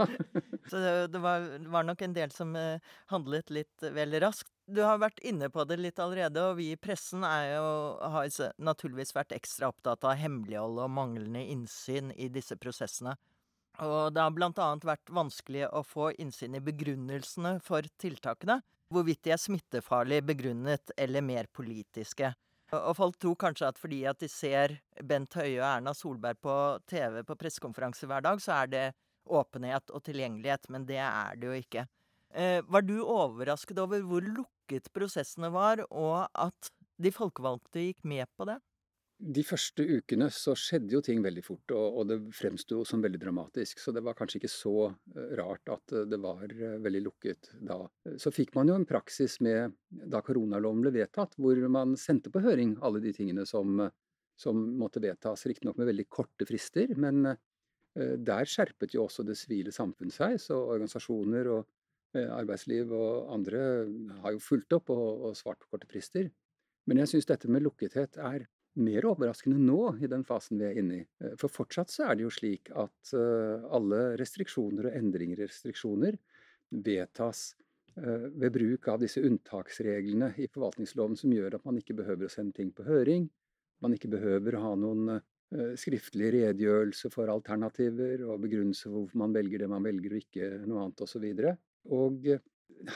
Så 0.69 0.79
det, 0.79 0.93
det, 1.15 1.21
var, 1.23 1.47
det, 1.57 1.69
var, 1.73 1.87
nok 1.87 2.01
en 2.05 2.15
del 2.15 2.31
som 2.31 2.53
uh, 2.55 2.77
handlet 3.11 3.49
litt 3.53 3.87
vel 3.95 4.15
raskt. 4.23 4.51
Du 4.69 4.79
har 4.85 5.01
vært 5.01 5.19
inne 5.27 5.49
på 5.51 5.65
det 5.67 5.79
litt 5.81 5.99
allerede, 5.99 6.39
og 6.45 6.55
vi 6.61 6.69
i 6.71 6.79
pressen 6.79 7.25
jo, 7.25 7.65
har 7.99 8.29
naturligvis 8.63 9.11
vært 9.17 9.35
ekstra 9.35 9.73
opptatt 9.73 10.05
av 10.07 10.15
hemmelighold 10.21 10.79
og 10.85 10.93
manglende 10.93 11.43
innsyn 11.51 12.13
i 12.15 12.29
disse 12.31 12.55
prosessene. 12.55 13.17
Og 13.81 14.13
det 14.13 14.21
har 14.21 14.31
blant 14.31 14.59
annet 14.61 14.85
vært 14.85 15.09
vanskelig 15.09 15.65
å 15.73 15.81
få 15.83 16.11
innsyn 16.21 16.55
i 16.55 16.63
begrunnelsene 16.63 17.57
for 17.65 17.85
tiltakene, 17.99 18.61
hvorvidt 18.93 19.23
de 19.25 19.33
er 19.33 19.41
smittefarlig 19.41 20.21
begrunnet 20.29 20.93
eller 20.95 21.25
mer 21.25 21.49
politiske. 21.51 22.31
Og 22.73 22.95
folk 22.97 23.17
tror 23.21 23.37
kanskje 23.37 23.69
at 23.69 23.79
fordi 23.79 24.03
at 24.09 24.19
de 24.21 24.29
ser 24.31 24.77
Bent 25.05 25.35
Høie 25.37 25.59
og 25.59 25.67
Erna 25.67 25.93
Solberg 25.97 26.39
på 26.41 26.55
TV 26.89 27.21
på 27.27 27.37
pressekonferanse 27.37 28.09
hver 28.09 28.23
dag, 28.25 28.41
så 28.41 28.63
er 28.63 28.71
det 28.71 28.85
åpenhet 29.29 29.93
og 29.93 30.03
tilgjengelighet, 30.03 30.67
men 30.73 30.87
det 30.89 30.99
er 30.99 31.37
det 31.39 31.49
jo 31.49 31.59
ikke. 31.59 31.85
Eh, 32.33 32.59
var 32.65 32.81
du 32.81 32.97
overrasket 33.03 33.77
over 33.79 34.01
hvor 34.07 34.25
lukket 34.25 34.89
prosessene 34.95 35.51
var, 35.53 35.83
og 35.91 36.25
at 36.33 36.71
de 36.97 37.11
folkevalgte 37.13 37.85
gikk 37.87 38.01
med 38.07 38.25
på 38.37 38.47
det? 38.49 38.57
De 39.23 39.43
første 39.47 39.83
ukene 39.87 40.27
så 40.33 40.51
skjedde 40.57 40.97
jo 40.97 41.01
ting 41.03 41.21
veldig 41.23 41.43
fort, 41.45 41.71
og, 41.71 41.99
og 41.99 42.07
det 42.09 42.17
fremsto 42.35 42.81
som 42.87 43.01
veldig 43.03 43.21
dramatisk. 43.21 43.79
Så 43.79 43.93
det 43.95 44.03
var 44.03 44.17
kanskje 44.17 44.41
ikke 44.41 44.51
så 44.51 44.75
uh, 44.89 45.27
rart 45.39 45.69
at 45.71 45.93
uh, 45.95 46.03
det 46.09 46.19
var 46.23 46.43
uh, 46.43 46.79
veldig 46.83 47.01
lukket 47.05 47.51
da. 47.63 47.79
Så 48.19 48.33
fikk 48.35 48.53
man 48.57 48.71
jo 48.71 48.75
en 48.75 48.87
praksis 48.89 49.37
med 49.45 49.75
da 49.89 50.19
koronaloven 50.25 50.83
ble 50.83 50.93
vedtatt, 50.97 51.37
hvor 51.39 51.59
man 51.71 51.95
sendte 51.99 52.33
på 52.33 52.43
høring 52.43 52.75
alle 52.83 52.99
de 53.03 53.13
tingene 53.15 53.45
som, 53.47 53.79
som 54.39 54.63
måtte 54.79 55.03
vedtas. 55.03 55.45
Riktignok 55.47 55.79
med 55.79 55.91
veldig 55.93 56.07
korte 56.11 56.47
frister, 56.49 56.91
men 56.99 57.23
der 57.93 58.49
skjerpet 58.49 58.95
jo 58.95 59.03
også 59.03 59.21
det 59.21 59.35
sivile 59.37 59.69
samfunn 59.71 60.09
seg. 60.09 60.39
Så 60.41 60.57
organisasjoner 60.57 61.49
og 61.53 61.67
arbeidsliv 62.17 62.89
og 62.97 63.29
andre 63.35 63.61
har 64.23 64.33
jo 64.33 64.41
fulgt 64.41 64.73
opp 64.73 64.89
og, 64.93 65.29
og 65.29 65.37
svart 65.37 65.61
på 65.61 65.69
korte 65.75 65.89
frister. 65.91 66.31
Men 66.89 67.03
jeg 67.03 67.11
syns 67.11 67.29
dette 67.29 67.51
med 67.53 67.61
lukkethet 67.63 68.17
er 68.17 68.47
mer 68.81 69.05
overraskende 69.05 69.59
nå, 69.61 69.79
i 70.01 70.09
den 70.09 70.23
fasen 70.25 70.59
vi 70.59 70.67
er 70.67 70.79
inne 70.81 71.01
i. 71.01 71.03
Eh, 71.23 71.35
for 71.39 71.51
fortsatt 71.51 71.93
så 71.93 72.07
er 72.07 72.17
det 72.17 72.25
jo 72.25 72.31
slik 72.33 72.71
at 72.71 73.13
uh, 73.17 73.65
alle 73.75 74.15
restriksjoner 74.19 74.89
og 74.89 74.97
endringer 74.97 75.41
i 75.43 75.47
restriksjoner 75.47 76.17
vedtas 76.83 77.51
uh, 77.99 78.29
ved 78.33 78.55
bruk 78.55 78.89
av 78.93 79.03
disse 79.03 79.21
unntaksreglene 79.21 80.33
i 80.41 80.49
forvaltningsloven 80.49 81.19
som 81.19 81.35
gjør 81.35 81.59
at 81.59 81.67
man 81.69 81.77
ikke 81.81 81.97
behøver 82.01 82.29
å 82.29 82.33
sende 82.33 82.57
ting 82.57 82.73
på 82.73 82.87
høring. 82.87 83.29
Man 83.83 83.93
ikke 83.97 84.11
behøver 84.13 84.57
å 84.57 84.65
ha 84.69 84.73
noen 84.79 85.19
skriftlig 85.77 86.31
redegjørelse 86.33 87.11
for 87.13 87.29
alternativer 87.29 88.23
og 88.25 88.39
begrunnelse 88.41 88.87
for 88.87 89.03
hvorfor 89.03 89.19
man 89.21 89.35
velger 89.35 89.61
det 89.61 89.67
man 89.69 89.83
velger 89.85 90.15
og 90.15 90.23
ikke 90.23 90.47
noe 90.63 90.85
annet 90.87 91.03
osv. 91.05 91.27
Og, 91.27 91.59
og 91.93 92.31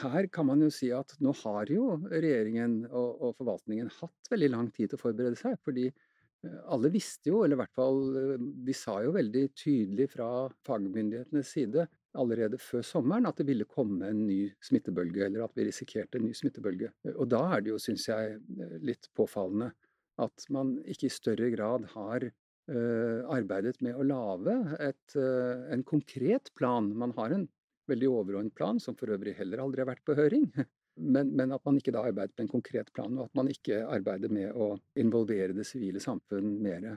her 0.02 0.28
kan 0.32 0.46
man 0.48 0.62
jo 0.64 0.68
si 0.72 0.90
at 0.94 1.14
nå 1.24 1.32
har 1.42 1.70
jo 1.72 1.96
regjeringen 2.10 2.82
og, 2.88 3.22
og, 3.22 3.34
forvaltningen 3.38 3.90
hatt 4.00 4.30
veldig 4.32 4.50
lang 4.52 4.70
tid 4.74 4.90
til 4.90 4.98
å 4.98 5.02
forberede 5.02 5.38
seg. 5.40 5.56
Fordi 5.64 5.86
eh, 5.88 6.58
alle 6.68 6.90
visste 6.92 7.32
jo, 7.32 7.42
eller 7.44 7.56
i 7.56 7.62
hvert 7.62 7.78
fall 7.78 8.02
eh, 8.20 8.34
de 8.68 8.76
sa 8.76 8.98
jo 9.04 9.14
veldig 9.16 9.44
tydelig 9.58 10.10
fra 10.14 10.28
fagmyndighetenes 10.68 11.54
side 11.56 11.88
allerede 12.18 12.58
før 12.60 12.84
sommeren 12.86 13.28
at 13.28 13.38
det 13.38 13.46
ville 13.48 13.68
komme 13.68 14.08
en 14.08 14.24
ny 14.26 14.40
smittebølge, 14.64 15.26
eller 15.26 15.44
at 15.44 15.54
vi 15.56 15.68
risikerte 15.68 16.18
en 16.18 16.26
ny 16.26 16.32
smittebølge. 16.36 16.90
Og 17.14 17.28
da 17.30 17.44
er 17.54 17.62
det 17.62 17.72
jo, 17.74 17.80
syns 17.82 18.08
jeg, 18.08 18.38
litt 18.84 19.10
påfallende 19.16 19.70
at 20.18 20.48
man 20.50 20.76
ikke 20.88 21.06
i 21.06 21.14
større 21.14 21.50
grad 21.52 21.84
har 21.92 22.24
uh, 22.26 23.20
arbeidet 23.30 23.76
med 23.84 23.94
å 23.94 24.06
lage 24.08 24.56
uh, 24.80 25.68
en 25.70 25.84
konkret 25.86 26.50
plan. 26.58 26.90
Man 26.90 27.14
har 27.20 27.36
en 27.36 27.46
veldig 27.90 28.10
overordnet 28.10 28.54
plan, 28.56 28.80
som 28.80 28.96
for 28.98 29.14
øvrig 29.14 29.36
heller 29.38 29.62
aldri 29.64 29.84
har 29.84 29.90
vært 29.90 30.04
på 30.06 30.16
høring. 30.18 30.50
Men, 30.98 31.28
men, 31.30 31.52
at 31.54 31.62
man 31.62 31.76
ikke 31.78 31.92
da 31.94 32.00
arbeider 32.08 32.32
med 32.34 32.48
en 32.48 32.48
konkret 32.50 32.88
plan, 32.90 33.12
og 33.20 33.28
at 33.28 33.36
man 33.38 33.46
ikke 33.52 33.84
arbeider 33.86 34.32
med 34.34 34.50
å 34.50 34.72
involvere 34.98 35.54
det 35.54 35.62
sivile 35.68 36.00
samfunn 36.02 36.56
mer. 36.58 36.88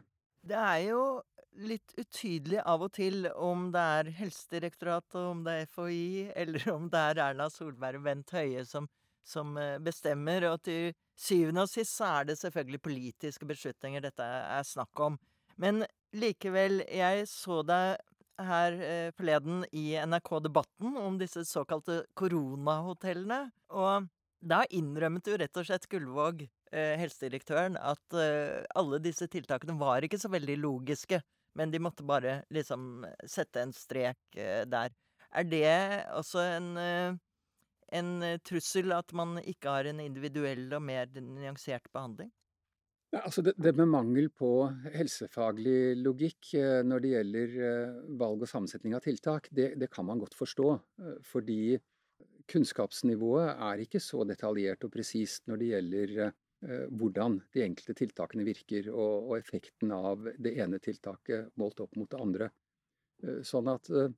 Det 0.41 0.57
er 0.57 0.79
jo 0.87 1.03
litt 1.69 1.93
utydelig 1.97 2.63
av 2.65 2.81
og 2.87 2.93
til 2.95 3.27
om 3.29 3.67
det 3.73 3.83
er 3.99 4.09
Helsedirektoratet, 4.17 5.19
om 5.21 5.43
det 5.45 5.53
er 5.53 5.69
FHI, 5.69 6.31
eller 6.33 6.65
om 6.73 6.89
det 6.89 7.03
er 7.11 7.21
Erna 7.27 7.49
Solberg 7.53 8.01
og 8.01 8.07
Bent 8.07 8.33
Høie 8.33 8.65
som, 8.65 8.87
som 9.21 9.53
eh, 9.61 9.77
bestemmer. 9.83 10.47
Og 10.49 10.63
til 10.65 10.95
syvende 11.13 11.67
og 11.67 11.71
sist 11.71 11.93
så 11.97 12.09
er 12.21 12.31
det 12.31 12.39
selvfølgelig 12.41 12.81
politiske 12.81 13.47
beslutninger 13.53 14.07
dette 14.07 14.25
er 14.25 14.65
snakk 14.67 15.05
om. 15.05 15.19
Men 15.61 15.83
likevel, 16.17 16.81
jeg 16.89 17.27
så 17.29 17.61
deg 17.67 18.01
her 18.47 18.75
eh, 18.81 19.11
forleden 19.17 19.65
i 19.71 19.93
NRK 20.05 20.31
Debatten 20.45 20.97
om 20.99 21.17
disse 21.19 21.43
såkalte 21.47 22.01
koronahotellene. 22.17 23.43
Og 23.73 24.07
da 24.41 24.63
innrømmet 24.73 25.29
jo 25.29 25.37
rett 25.37 25.59
og 25.59 25.67
slett 25.67 25.87
Gullvåg, 25.91 26.47
eh, 26.71 26.95
helsedirektøren, 27.01 27.77
at 27.77 28.17
eh, 28.17 28.63
alle 28.75 29.01
disse 29.03 29.27
tiltakene 29.29 29.77
var 29.79 30.01
ikke 30.05 30.19
så 30.21 30.31
veldig 30.33 30.57
logiske. 30.63 31.21
Men 31.57 31.71
de 31.71 31.81
måtte 31.83 32.05
bare 32.07 32.41
liksom 32.53 33.05
sette 33.27 33.61
en 33.61 33.73
strek 33.75 34.39
eh, 34.39 34.63
der. 34.65 34.93
Er 35.31 35.47
det 35.47 35.67
også 36.17 36.41
en, 36.57 36.73
en 37.95 38.09
trussel 38.43 38.91
at 38.91 39.13
man 39.15 39.37
ikke 39.39 39.77
har 39.77 39.87
en 39.87 40.01
individuell 40.03 40.65
og 40.75 40.83
mer 40.83 41.07
nyansert 41.15 41.87
behandling? 41.93 42.33
Ja, 43.11 43.25
altså 43.25 43.43
det, 43.43 43.57
det, 43.59 43.73
med 43.75 43.89
mangel 43.91 44.29
på 44.31 44.69
helsefaglig 44.93 45.97
logikk 45.99 46.53
når 46.87 47.01
det 47.03 47.09
gjelder 47.11 47.55
valg 48.21 48.45
og 48.45 48.47
sammensetning 48.47 48.95
av 48.95 49.03
tiltak, 49.03 49.49
det, 49.51 49.73
det 49.81 49.89
kan 49.91 50.07
man 50.07 50.21
godt 50.21 50.37
forstå. 50.39 50.69
Fordi 51.27 51.75
kunnskapsnivået 52.47 53.51
er 53.67 53.83
ikke 53.83 53.99
så 53.99 54.23
detaljert 54.27 54.87
og 54.87 54.93
presist 54.95 55.43
når 55.51 55.59
det 55.59 55.73
gjelder 55.73 56.31
Eh, 56.61 56.85
hvordan 56.93 57.39
de 57.55 57.63
enkelte 57.65 57.95
tiltakene 57.97 58.45
virker, 58.45 58.91
og, 58.93 59.29
og, 59.31 59.37
effekten 59.39 59.93
av 59.95 60.27
det 60.37 60.53
ene 60.61 60.77
tiltaket 60.77 61.49
målt 61.57 61.81
opp 61.81 61.95
mot 61.97 62.09
det 62.11 62.19
andre. 62.21 62.49
Eh, 63.25 63.39
sånn 63.47 63.71
at 63.71 63.89
eh, 63.89 64.11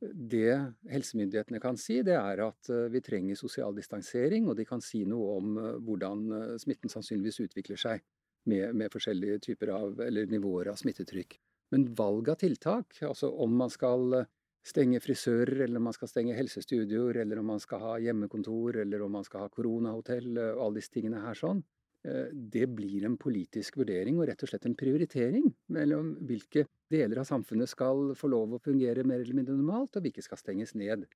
det 0.00 0.54
helsemyndighetene 0.88 1.60
kan 1.60 1.76
si, 1.80 1.98
det 2.04 2.16
er 2.16 2.40
at 2.46 2.70
vi 2.92 3.00
trenger 3.04 3.36
sosial 3.38 3.76
distansering, 3.76 4.48
og 4.48 4.56
de 4.56 4.66
kan 4.68 4.82
si 4.84 5.02
noe 5.08 5.36
om 5.38 5.54
hvordan 5.86 6.58
smitten 6.60 6.92
sannsynligvis 6.92 7.40
utvikler 7.46 7.80
seg 7.80 8.02
med, 8.50 8.74
med 8.76 8.92
forskjellige 8.92 9.40
typer 9.48 9.72
av, 9.74 10.00
eller 10.04 10.30
nivåer 10.30 10.72
av 10.72 10.80
smittetrykk. 10.80 11.38
Men 11.74 11.86
valg 11.96 12.28
av 12.30 12.40
tiltak, 12.42 12.98
altså 13.02 13.30
om 13.44 13.54
man 13.56 13.72
skal 13.72 14.24
stenge 14.64 15.00
frisører, 15.04 15.64
eller 15.64 15.80
om 15.80 15.88
man 15.90 15.96
skal 15.96 16.08
stenge 16.08 16.36
helsestudioer, 16.36 17.20
eller 17.24 17.40
om 17.40 17.50
man 17.52 17.60
skal 17.60 17.82
ha 17.82 17.94
hjemmekontor, 18.00 18.80
eller 18.84 19.02
om 19.04 19.16
man 19.18 19.26
skal 19.26 19.44
ha 19.44 19.52
koronahotell, 19.52 20.30
og 20.38 20.66
alle 20.66 20.80
disse 20.80 20.94
tingene 20.94 21.24
her 21.24 21.36
sånn, 21.36 21.64
Eh, 22.04 22.28
det 22.32 22.66
blir 22.66 23.04
en 23.08 23.16
politisk 23.16 23.78
vurdering 23.80 24.18
og 24.18 24.28
rett 24.28 24.42
og 24.44 24.50
slett 24.50 24.66
en 24.68 24.76
prioritering 24.76 25.46
mellom 25.72 26.10
hvilke 26.28 26.66
deler 26.92 27.22
av 27.22 27.28
samfunnet 27.28 27.70
skal 27.70 28.10
få 28.18 28.28
lov 28.28 28.52
å 28.52 28.60
fungere 28.60 29.06
mer 29.08 29.22
eller 29.22 29.38
mindre 29.38 29.56
normalt, 29.56 29.96
og 29.96 30.04
hvilke 30.04 30.24
skal 30.24 30.40
stenges 30.40 30.74
ned. 30.76 31.06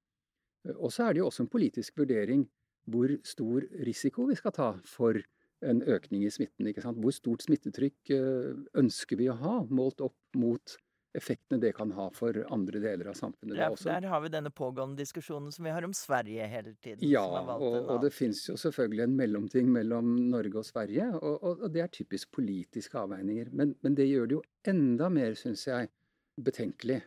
Eh, 0.64 0.76
og 0.76 0.92
så 0.94 1.08
er 1.08 1.14
det 1.14 1.22
jo 1.22 1.28
også 1.28 1.44
en 1.44 1.52
politisk 1.52 2.00
vurdering 2.00 2.46
hvor 2.88 3.12
stor 3.20 3.66
risiko 3.84 4.24
vi 4.30 4.38
skal 4.38 4.54
ta 4.56 4.70
for 4.88 5.20
en 5.66 5.82
økning 5.82 6.24
i 6.26 6.30
smitten. 6.32 6.68
Hvor 7.02 7.14
stort 7.14 7.46
smittetrykk 7.46 8.12
eh, 8.14 8.52
ønsker 8.78 9.18
vi 9.20 9.30
å 9.32 9.38
ha, 9.38 9.56
målt 9.70 10.04
opp 10.04 10.38
mot 10.38 10.76
effektene 11.16 11.60
det 11.62 11.72
kan 11.76 11.90
ha 11.96 12.08
for 12.14 12.36
andre 12.52 12.80
deler 12.82 13.08
av 13.10 13.16
samfunnet. 13.18 13.56
Ja, 13.58 13.70
der 13.72 14.06
har 14.12 14.20
vi 14.22 14.30
denne 14.32 14.52
pågående 14.54 15.00
diskusjonen 15.00 15.50
som 15.54 15.66
vi 15.66 15.72
har 15.72 15.86
om 15.86 15.94
Sverige 15.96 16.46
hele 16.50 16.74
tiden. 16.84 17.02
Ja, 17.08 17.24
og, 17.56 17.76
og, 17.78 17.96
det 18.04 18.12
fins 18.14 18.44
jo 18.48 18.58
selvfølgelig 18.60 19.06
en 19.06 19.16
mellomting 19.18 19.70
mellom 19.72 20.14
Norge 20.28 20.60
og 20.60 20.68
Sverige, 20.68 21.08
og, 21.16 21.38
og, 21.40 21.64
og 21.64 21.74
det 21.74 21.84
er 21.84 21.92
typisk 21.94 22.32
politiske 22.36 23.00
avveininger. 23.00 23.52
Men, 23.52 23.74
men, 23.82 23.96
det 23.98 24.08
gjør 24.10 24.28
det 24.28 24.38
jo 24.38 24.44
enda 24.74 25.08
mer, 25.12 25.36
syns 25.38 25.64
jeg, 25.70 25.90
betenkelig 26.44 27.00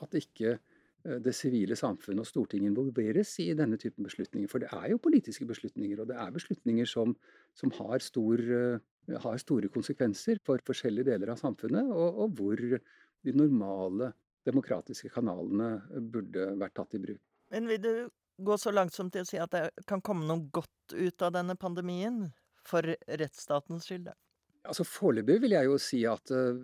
at 0.00 0.14
ikke 0.16 0.56
det 1.02 1.32
sivile 1.36 1.76
samfunnet 1.78 2.24
og 2.24 2.28
Stortinget 2.28 2.70
involveres 2.70 3.32
i 3.40 3.50
denne 3.56 3.78
typen 3.80 4.04
beslutninger. 4.04 4.48
For 4.50 4.62
det 4.62 4.70
er 4.76 4.90
jo 4.92 5.00
politiske 5.02 5.46
beslutninger, 5.48 6.02
og 6.02 6.10
det 6.10 6.16
er 6.20 6.34
beslutninger 6.34 6.88
som, 6.88 7.14
som 7.56 7.72
har, 7.78 8.02
stor, 8.04 8.40
eh, 8.40 9.16
har, 9.24 9.38
store 9.40 9.70
konsekvenser 9.72 10.42
for 10.44 10.62
forskjellige 10.66 11.08
deler 11.12 11.32
av 11.32 11.40
samfunnet, 11.40 11.88
og, 11.88 12.24
og 12.24 12.36
hvor 12.38 12.60
de 12.60 13.36
normale 13.36 14.12
demokratiske 14.48 15.12
kanalene 15.12 15.74
burde 16.12 16.52
vært 16.60 16.76
tatt 16.78 16.96
i 16.96 17.02
bruk. 17.02 17.20
Men 17.52 17.68
vil 17.68 17.82
du 17.84 17.94
gå 18.40 18.56
så 18.60 18.72
langt 18.72 18.94
som 18.96 19.10
til 19.12 19.24
å 19.24 19.28
si 19.28 19.40
at 19.40 19.52
det 19.52 19.86
kan 19.88 20.02
komme 20.04 20.28
noe 20.28 20.48
godt 20.52 20.94
ut 20.96 21.26
av 21.26 21.34
denne 21.36 21.56
pandemien? 21.60 22.28
For 22.68 22.84
rettsstatens 23.08 23.86
skyld? 23.88 24.10
Altså 24.68 24.84
Foreløpig 24.84 25.38
vil 25.40 25.54
jeg 25.56 25.68
jo 25.70 25.76
si 25.80 26.02
at 26.08 26.32
uh, 26.36 26.58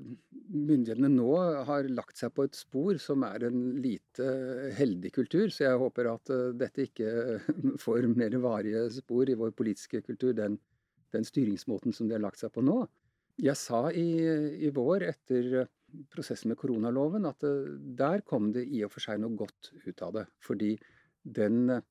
myndighetene 0.53 1.09
nå 1.09 1.31
har 1.69 1.89
lagt 1.89 2.21
seg 2.21 2.35
på 2.37 2.45
et 2.45 2.59
spor 2.59 3.01
som 3.01 3.25
er 3.25 3.47
en 3.49 3.63
lite 3.81 4.27
heldig 4.77 5.15
kultur. 5.17 5.49
Så 5.49 5.65
jeg 5.65 5.81
håper 5.81 6.11
at 6.13 6.33
uh, 6.35 6.51
dette 6.59 6.85
ikke 6.91 7.41
får 7.85 8.11
mer 8.13 8.37
varige 8.45 8.85
spor 8.99 9.33
i 9.33 9.39
vår 9.39 9.57
politiske 9.57 10.03
kultur, 10.05 10.35
den, 10.37 10.59
den 11.17 11.25
styringsmåten 11.25 11.97
som 11.97 12.11
de 12.11 12.19
har 12.19 12.25
lagt 12.27 12.43
seg 12.43 12.53
på 12.53 12.65
nå. 12.67 12.83
Jeg 13.43 13.57
sa 13.61 13.87
i, 13.93 14.11
i 14.65 14.71
vår, 14.73 15.09
etter 15.11 15.67
prosessen 16.13 16.53
med 16.53 16.59
koronaloven, 16.61 17.27
at 17.29 17.45
eh, 17.47 17.75
der 17.99 18.25
kom 18.27 18.51
det 18.55 18.67
i 18.67 18.83
og 18.87 18.93
for 18.95 19.05
seg 19.05 19.21
noe 19.23 19.37
godt 19.39 19.73
ut 19.85 20.03
av 20.05 20.15
det. 20.19 20.25
Fordi 20.45 20.73
den 21.39 21.71
eh, 21.73 21.85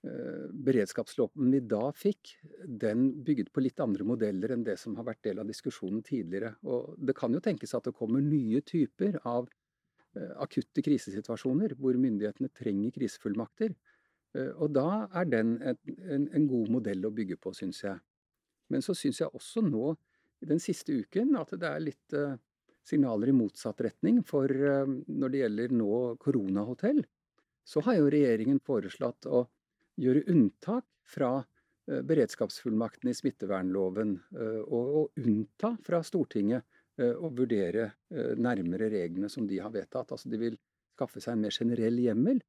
beredskapsloven 0.00 1.50
vi 1.52 1.58
da 1.68 1.90
fikk, 1.92 2.34
den 2.64 3.10
bygget 3.24 3.50
på 3.52 3.60
litt 3.60 3.80
andre 3.84 4.06
modeller 4.08 4.54
enn 4.54 4.64
det 4.64 4.78
som 4.80 4.94
har 4.96 5.04
vært 5.10 5.22
del 5.26 5.42
av 5.42 5.48
diskusjonen 5.50 6.00
tidligere. 6.06 6.54
Og 6.64 6.94
det 6.96 7.16
kan 7.18 7.34
jo 7.36 7.42
tenkes 7.44 7.74
at 7.76 7.88
det 7.88 7.96
kommer 7.98 8.24
nye 8.24 8.62
typer 8.64 9.18
av 9.28 9.50
eh, 10.16 10.32
akutte 10.40 10.84
krisesituasjoner 10.86 11.76
hvor 11.76 11.98
myndighetene 12.00 12.52
trenger 12.56 12.94
krisefullmakter. 12.96 13.76
Og 14.62 14.68
da 14.70 15.08
er 15.18 15.24
den 15.26 15.56
en, 15.58 15.78
en, 16.06 16.28
en 16.38 16.44
god 16.46 16.68
modell 16.70 17.02
å 17.08 17.10
bygge 17.10 17.34
på, 17.42 17.50
syns 17.50 17.80
jeg. 17.82 17.98
Men 18.70 18.84
så 18.86 18.94
syns 18.94 19.18
jeg 19.18 19.34
også 19.34 19.64
nå, 19.66 19.88
i 20.40 20.46
den 20.46 20.62
siste 20.62 20.94
uken, 20.94 21.34
at 21.34 21.50
det 21.58 21.66
er 21.66 21.82
litt 21.82 22.14
signaler 22.86 23.30
i 23.30 23.36
motsatt 23.36 23.80
retning. 23.84 24.20
For 24.26 24.50
uh, 24.50 24.88
når 24.88 25.32
det 25.32 25.42
gjelder 25.44 25.74
nå 25.76 25.94
koronahotell, 26.22 27.02
så 27.66 27.82
har 27.86 28.00
jo 28.00 28.12
regjeringen 28.12 28.60
foreslått 28.64 29.28
å 29.30 29.44
gjøre 30.00 30.24
unntak 30.32 30.86
fra 31.08 31.38
eh, 31.40 32.02
beredskapsfullmakten 32.06 33.10
i 33.10 33.16
smittevernloven, 33.16 34.14
eh, 34.36 34.60
og, 34.66 35.10
unnta 35.20 35.74
fra 35.86 36.04
Stortinget 36.06 36.66
å 37.00 37.30
vurdere 37.32 37.86
nærmere 38.36 38.90
reglene 38.92 39.30
som 39.32 39.46
de 39.48 39.56
har 39.62 39.70
vedtatt. 39.72 40.10
Altså 40.12 40.28
de 40.28 40.36
vil 40.36 40.56
skaffe 40.92 41.22
seg 41.22 41.32
en 41.32 41.46
mer 41.46 41.54
generell 41.54 41.96
hjemmel 41.96 42.42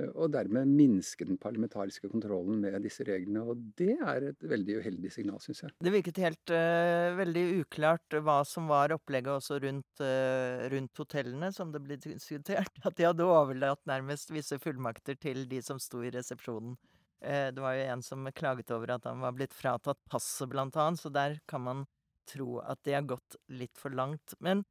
og 0.00 0.30
dermed 0.32 0.70
minske 0.72 1.26
den 1.28 1.36
parlamentariske 1.40 2.08
kontrollen 2.10 2.62
med 2.62 2.78
disse 2.84 3.04
reglene. 3.06 3.42
Og 3.44 3.60
det 3.78 3.94
er 4.00 4.28
et 4.30 4.46
veldig 4.48 4.78
uheldig 4.80 5.12
signal, 5.12 5.40
syns 5.44 5.62
jeg. 5.64 5.74
Det 5.84 5.92
virket 5.92 6.22
helt 6.24 6.54
uh, 6.54 7.12
veldig 7.18 7.44
uklart 7.60 8.16
hva 8.24 8.38
som 8.48 8.70
var 8.70 8.94
opplegget 8.96 9.34
også 9.34 9.60
rundt, 9.62 10.02
uh, 10.02 10.64
rundt, 10.72 11.02
hotellene, 11.02 11.52
som 11.54 11.74
det 11.74 11.82
ble 11.84 12.00
diskutert. 12.00 12.72
At 12.88 12.96
de 12.98 13.08
hadde 13.08 13.28
overlatt 13.28 13.82
nærmest 13.90 14.32
visse 14.32 14.58
fullmakter 14.62 15.18
til 15.20 15.44
de 15.50 15.62
som 15.64 15.80
sto 15.82 16.02
i 16.02 16.12
resepsjonen. 16.14 16.76
Uh, 17.22 17.48
det 17.54 17.62
var 17.62 17.76
jo 17.76 17.88
en 17.92 18.06
som 18.06 18.30
klaget 18.34 18.72
over 18.74 18.96
at 18.96 19.04
han 19.06 19.20
var 19.22 19.36
blitt 19.36 19.54
fratatt 19.54 20.00
passet, 20.10 20.48
blant 20.50 20.76
annet, 20.80 21.04
så 21.04 21.12
der 21.12 21.36
kan 21.46 21.66
man 21.68 21.84
tro 22.28 22.62
at 22.64 22.80
det 22.86 22.96
har 22.96 23.10
gått 23.12 23.36
litt 23.52 23.76
for 23.78 23.94
langt. 23.94 24.34
Men 24.40 24.64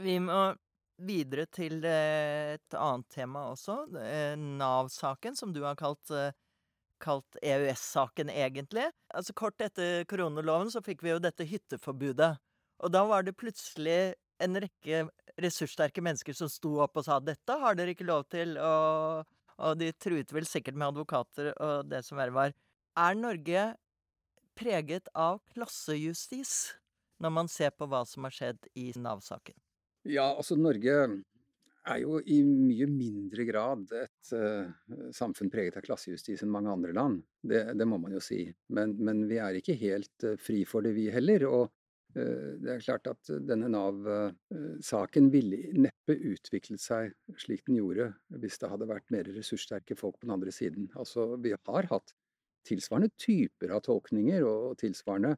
vi 0.00 0.16
må 0.22 0.54
videre 0.98 1.46
til 1.52 1.84
eh, 1.84 2.56
et 2.56 2.76
annet 2.76 3.08
tema 3.12 3.46
også. 3.52 3.82
Eh, 4.00 4.34
Nav-saken, 4.36 5.36
som 5.36 5.52
du 5.52 5.62
har 5.64 5.76
kalt, 5.78 6.10
eh, 6.10 6.32
kalt 7.02 7.38
EØS-saken, 7.42 8.30
egentlig. 8.32 8.88
Altså 9.14 9.34
Kort 9.36 9.60
etter 9.64 10.04
koronaloven 10.08 10.72
så 10.72 10.82
fikk 10.84 11.04
vi 11.04 11.12
jo 11.12 11.22
dette 11.22 11.46
hytteforbudet. 11.48 12.36
Og 12.84 12.92
da 12.92 13.04
var 13.08 13.24
det 13.24 13.36
plutselig 13.36 14.14
en 14.42 14.60
rekke 14.60 15.06
ressurssterke 15.40 16.02
mennesker 16.04 16.36
som 16.36 16.50
sto 16.52 16.76
opp 16.84 16.96
og 17.00 17.06
sa 17.06 17.18
dette 17.20 17.56
har 17.60 17.76
dere 17.76 17.94
ikke 17.96 18.08
lov 18.08 18.26
til, 18.32 18.56
og, 18.60 19.24
og 19.56 19.80
de 19.80 19.90
truet 19.96 20.32
vel 20.32 20.48
sikkert 20.48 20.76
med 20.76 20.90
advokater 20.92 21.52
og 21.54 21.88
det 21.88 22.02
som 22.04 22.20
verre 22.20 22.36
var. 22.36 22.56
Er 22.96 23.16
Norge 23.16 23.68
preget 24.56 25.08
av 25.16 25.40
klassejustis 25.52 26.76
når 27.20 27.36
man 27.40 27.52
ser 27.52 27.72
på 27.76 27.88
hva 27.88 28.04
som 28.08 28.28
har 28.28 28.36
skjedd 28.36 28.68
i 28.76 28.90
Nav-saken? 28.96 29.56
Ja, 30.06 30.28
altså 30.36 30.56
Norge 30.58 30.96
er 31.86 32.00
jo 32.02 32.18
i 32.26 32.40
mye 32.46 32.86
mindre 32.90 33.46
grad 33.46 33.86
et 33.94 34.34
uh, 34.34 34.66
samfunn 35.14 35.50
preget 35.52 35.78
av 35.78 35.86
klassejustis 35.86 36.42
enn 36.42 36.52
mange 36.52 36.72
andre 36.72 36.94
land. 36.96 37.22
Det, 37.42 37.62
det 37.78 37.86
må 37.88 37.98
man 38.02 38.14
jo 38.16 38.22
si. 38.22 38.44
Men, 38.74 38.96
men, 38.98 39.24
vi 39.30 39.40
er 39.42 39.58
ikke 39.58 39.78
helt 39.80 40.26
uh, 40.26 40.36
fri 40.42 40.64
for 40.68 40.86
det, 40.86 40.96
vi 40.96 41.06
heller. 41.14 41.46
Og 41.46 41.64
uh, 42.18 42.52
det 42.62 42.72
er 42.74 42.84
klart 42.84 43.10
at 43.12 43.32
denne 43.46 43.70
Nav-saken 43.72 45.30
ville 45.34 45.62
neppe 45.86 46.18
utviklet 46.34 46.82
seg 46.82 47.14
slik 47.42 47.66
den 47.68 47.78
gjorde 47.80 48.12
hvis 48.42 48.58
det 48.62 48.70
hadde 48.72 48.90
vært 48.90 49.10
mer 49.14 49.30
ressurssterke 49.36 49.98
folk 49.98 50.18
på 50.18 50.28
den 50.28 50.36
andre 50.38 50.54
siden. 50.54 50.90
Altså, 50.98 51.34
vi 51.42 51.54
har 51.54 51.92
hatt 51.92 52.14
tilsvarende 52.66 53.12
typer 53.20 53.76
av 53.76 53.84
tolkninger 53.86 54.42
og 54.46 54.78
tilsvarende 54.80 55.36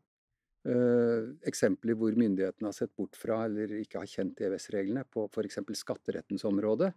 Uh, 0.67 1.39
eksempler 1.47 1.95
hvor 1.95 2.17
myndighetene 2.19 2.67
har 2.67 2.75
sett 2.75 2.91
bort 2.99 3.15
fra 3.17 3.45
eller 3.47 3.71
ikke 3.79 4.01
har 4.03 4.11
kjent 4.11 4.41
EØS-reglene 4.43 5.05
på 5.07 5.29
f.eks. 5.31 5.61
skatterettens 5.79 6.45
område. 6.49 6.91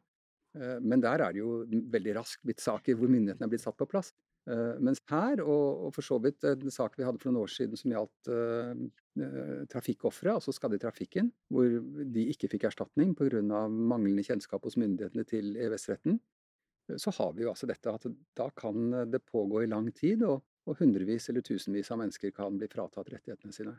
Uh, 0.57 0.79
men 0.81 1.03
der 1.03 1.21
er 1.21 1.35
det 1.35 1.43
jo 1.43 1.61
veldig 1.69 2.15
raskt 2.17 2.41
blitt 2.47 2.63
saker 2.63 2.97
hvor 2.97 3.11
myndighetene 3.11 3.45
er 3.45 3.53
blitt 3.53 3.63
satt 3.63 3.77
på 3.77 3.87
plass. 3.91 4.11
Uh, 4.49 4.81
mens 4.81 4.99
her, 5.13 5.43
og, 5.45 5.85
og, 5.85 5.93
for 5.93 6.07
så 6.07 6.17
vidt 6.23 6.43
en 6.49 6.73
sak 6.73 6.97
vi 6.97 7.05
hadde 7.05 7.21
for 7.21 7.29
noen 7.29 7.45
år 7.45 7.53
siden 7.53 7.77
som 7.77 7.93
gjaldt 7.93 8.33
trafikkofre, 9.71 10.33
altså 10.33 10.53
skadde 10.55 10.77
i 10.79 10.81
trafikken, 10.81 11.27
hvor 11.51 11.67
de 12.15 12.21
ikke 12.31 12.47
fikk 12.53 12.69
erstatning 12.69 13.11
pga. 13.19 13.41
manglende 13.67 14.23
kjennskap 14.23 14.63
hos 14.63 14.79
myndighetene 14.79 15.27
til 15.27 15.53
EØS-retten, 15.59 16.15
så 16.97 17.11
har 17.19 17.35
vi 17.35 17.43
jo 17.43 17.51
altså 17.51 17.67
dette 17.69 17.91
at 17.91 18.07
da 18.39 18.47
kan 18.55 18.89
det 19.11 19.21
pågå 19.27 19.61
i 19.61 19.69
lang 19.69 19.91
tid. 19.93 20.23
og 20.23 20.41
og 20.69 20.77
hundrevis 20.81 21.29
eller 21.31 21.45
tusenvis 21.45 21.91
av 21.93 22.01
mennesker 22.01 22.33
kan 22.35 22.57
bli 22.59 22.69
fratatt 22.71 23.09
rettighetene 23.13 23.55
sine. 23.55 23.75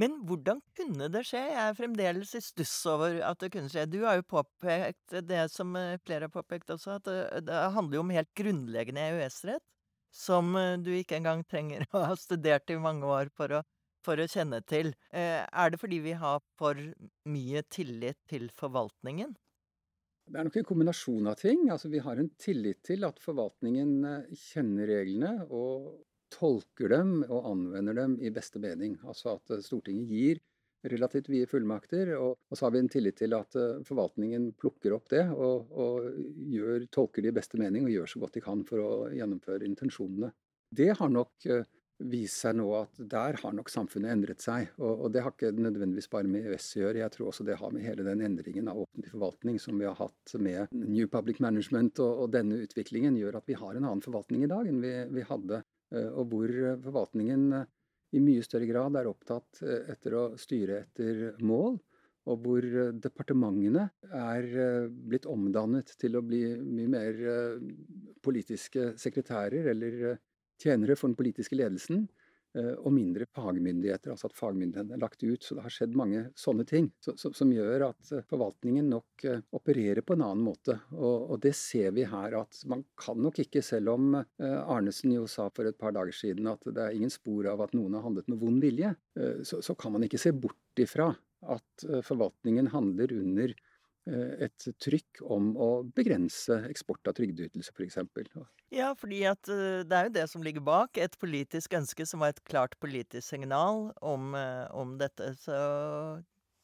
Men 0.00 0.14
hvordan 0.26 0.62
kunne 0.76 1.10
det 1.12 1.20
skje? 1.28 1.42
Jeg 1.52 1.60
er 1.66 1.76
fremdeles 1.76 2.32
i 2.38 2.40
stuss 2.40 2.72
over 2.88 3.18
at 3.28 3.42
det 3.42 3.50
kunne 3.52 3.68
skje. 3.70 3.84
Du 3.92 4.00
har 4.06 4.16
jo 4.16 4.24
påpekt 4.24 5.18
det 5.28 5.42
som 5.52 5.76
eh, 5.76 5.98
flere 6.06 6.30
har 6.30 6.32
påpekt 6.32 6.72
også, 6.72 6.96
at 6.96 7.10
det, 7.10 7.44
det 7.50 7.60
handler 7.76 7.98
jo 7.98 8.06
om 8.06 8.14
helt 8.16 8.32
grunnleggende 8.38 9.04
EØS-rett. 9.10 9.64
som 10.12 10.52
du 10.84 10.90
ikke 10.92 11.16
engang 11.16 11.44
trenger 11.48 11.86
å 11.96 12.06
ha 12.10 12.16
studert 12.16 12.70
i 12.70 12.80
mange 12.80 13.08
år 13.08 13.30
for 13.36 13.52
å, 13.58 13.62
for 14.04 14.20
å 14.20 14.28
kjenne 14.28 14.60
til. 14.68 14.92
Er 15.12 15.72
det 15.72 15.80
fordi 15.80 16.02
vi 16.04 16.12
har 16.12 16.40
for 16.60 16.76
mye 17.24 17.62
tillit 17.72 18.18
til 18.28 18.50
forvaltningen? 18.52 19.32
Det 20.28 20.38
er 20.38 20.46
nok 20.46 20.56
en 20.60 20.68
kombinasjon 20.68 21.30
av 21.32 21.38
ting. 21.40 21.64
Altså, 21.72 21.88
vi 21.92 22.00
har 22.04 22.20
en 22.20 22.28
tillit 22.40 22.82
til 22.86 23.04
at 23.08 23.18
forvaltningen 23.20 23.94
kjenner 24.36 24.88
reglene 24.88 25.32
og 25.48 25.94
tolker 26.32 26.92
dem 26.92 27.20
og 27.28 27.50
anvender 27.52 27.96
dem 28.00 28.16
i 28.20 28.32
beste 28.34 28.62
mening. 28.62 28.96
Altså 29.06 29.36
at 29.36 29.62
Stortinget 29.64 30.10
gir 30.10 30.42
relativt 30.90 31.28
vide 31.30 31.48
fullmakter. 31.50 32.14
Og, 32.18 32.38
og, 32.48 32.56
så 32.56 32.66
har 32.66 32.74
vi 32.74 32.82
en 32.82 32.90
tillit 32.92 33.20
til 33.20 33.36
at 33.36 33.58
uh, 33.58 33.82
forvaltningen 33.86 34.50
plukker 34.60 34.96
opp 34.96 35.10
det 35.12 35.26
og, 35.32 35.70
og 35.70 36.08
gjør, 36.52 36.88
tolker 36.92 37.24
det 37.24 37.32
i 37.32 37.38
beste 37.38 37.60
mening 37.60 37.86
og 37.86 37.94
gjør 37.94 38.14
så 38.14 38.24
godt 38.24 38.38
de 38.38 38.44
kan 38.44 38.64
for 38.68 38.82
å 38.82 38.90
gjennomføre 39.14 39.68
intensjonene. 39.68 40.32
Det 40.72 40.90
har 40.98 41.12
nok 41.12 41.48
uh, 41.52 41.62
vist 42.02 42.40
seg 42.42 42.56
nå 42.58 42.66
at 42.74 42.96
der 43.12 43.36
har 43.38 43.54
nok 43.54 43.70
samfunnet 43.70 44.10
endret 44.14 44.42
seg. 44.42 44.72
Og, 44.80 45.06
og 45.06 45.12
det 45.14 45.22
har 45.24 45.34
ikke 45.34 45.52
nødvendigvis 45.54 46.10
bare 46.12 46.30
med 46.30 46.48
EØS 46.48 46.70
å 46.76 46.82
gjøre. 46.82 47.02
Jeg 47.04 47.14
tror 47.14 47.28
også 47.30 47.46
det 47.46 47.58
har 47.60 47.74
med 47.74 47.86
hele 47.86 48.06
den 48.06 48.24
endringen 48.26 48.70
av 48.72 48.80
offentlig 48.84 49.12
forvaltning 49.12 49.60
som 49.62 49.78
vi 49.78 49.86
har 49.86 49.98
hatt 50.00 50.34
med 50.42 50.72
New 50.82 51.06
Public 51.12 51.42
Management 51.44 52.02
og, 52.02 52.24
og 52.24 52.34
denne 52.34 52.58
utviklingen, 52.64 53.20
gjør 53.20 53.38
at 53.38 53.46
vi 53.50 53.58
har 53.58 53.76
en 53.76 53.86
annen 53.86 54.02
forvaltning 54.04 54.46
i 54.46 54.50
dag 54.50 54.66
enn 54.68 54.82
vi, 54.82 54.96
vi 55.14 55.28
hadde. 55.28 55.62
Uh, 55.92 56.08
og 56.16 56.32
hvor 56.32 56.52
forvaltningen 56.84 57.64
i 58.12 58.20
mye 58.20 58.44
større 58.44 58.68
grad 58.68 58.96
er 58.98 59.08
opptatt 59.10 59.62
eh, 59.64 59.88
etter 59.94 60.16
å 60.16 60.24
styre 60.40 60.82
etter 60.84 61.22
mål, 61.44 61.78
og 62.30 62.44
hvor 62.44 62.66
eh, 62.66 62.92
departementene 63.02 63.88
er 64.08 64.48
eh, 64.50 64.90
blitt 64.90 65.28
omdannet 65.30 65.94
til 66.00 66.18
å 66.18 66.24
bli 66.24 66.42
mye 66.60 66.90
mer 66.92 67.22
politiske 68.22 68.92
sekretærer 69.00 69.72
eller 69.72 70.18
tjenere 70.62 70.96
for 70.98 71.10
den 71.10 71.18
politiske 71.18 71.58
ledelsen. 71.58 72.04
Eh, 72.52 72.74
og 72.84 72.92
mindre 72.92 73.24
fagmyndigheter, 73.32 74.12
altså 74.12 74.28
at 74.28 74.36
fagmyndighetene 74.36 74.98
er 74.98 75.00
lagt 75.00 75.22
ut. 75.24 75.40
Så 75.40 75.56
det 75.56 75.64
har 75.64 75.72
skjedd 75.72 75.94
mange 75.96 76.26
sånne 76.36 76.66
ting 76.68 76.90
som 77.00 77.52
gjør 77.52 77.86
at 77.86 78.10
eh, 78.12 78.24
forvaltningen 78.28 78.90
nok 78.92 79.24
eh, 79.28 79.40
opererer 79.56 80.04
på 80.04 80.18
en 80.18 80.24
annen 80.26 80.44
måte. 80.44 80.76
Og, 80.92 81.30
og, 81.30 81.38
det 81.42 81.54
ser 81.56 81.94
vi 81.96 82.04
her 82.08 82.36
at 82.42 82.60
man 82.68 82.84
kan 83.00 83.20
nok 83.24 83.40
ikke, 83.42 83.62
selv 83.64 83.94
om 83.94 84.14
Arnesen 84.42 85.14
jo 85.14 85.24
sa 85.30 85.48
for 85.54 85.66
et 85.68 85.78
par 85.80 85.94
dager 85.96 86.14
siden 86.14 86.50
at 86.50 86.62
det 86.68 86.84
er 86.84 86.96
ingen 86.96 87.12
spor 87.12 87.48
av 87.50 87.64
at 87.64 87.72
noen 87.76 87.96
har 87.96 88.04
handlet 88.04 88.28
med 88.30 88.40
vond 88.42 88.62
vilje, 88.62 88.92
så, 89.48 89.58
så 89.64 89.74
kan 89.78 89.94
man 89.94 90.04
ikke 90.06 90.20
se 90.20 90.32
bort 90.36 90.80
ifra 90.80 91.08
at 91.50 91.86
forvaltningen 92.06 92.68
handler 92.72 93.14
under 93.16 93.54
et 94.06 94.64
trykk 94.82 95.20
om 95.30 95.52
å 95.54 95.68
begrense 95.94 96.56
eksport 96.66 97.06
av 97.06 97.14
trygdeytelser, 97.14 97.76
f.eks. 97.76 97.98
Ja, 98.72 98.94
fordi 98.98 99.20
at 99.28 99.48
eh, 99.52 99.82
det 99.84 99.96
er 99.98 100.08
jo 100.08 100.14
det 100.16 100.26
som 100.32 100.44
ligger 100.44 100.64
bak. 100.64 100.96
Et 100.96 101.16
politisk 101.20 101.74
ønske 101.76 102.06
som 102.08 102.24
var 102.24 102.32
et 102.32 102.44
klart 102.48 102.78
politisk 102.80 103.26
signal 103.34 103.90
om, 104.00 104.32
eh, 104.38 104.64
om 104.72 104.96
dette. 104.98 105.34
Så 105.38 105.56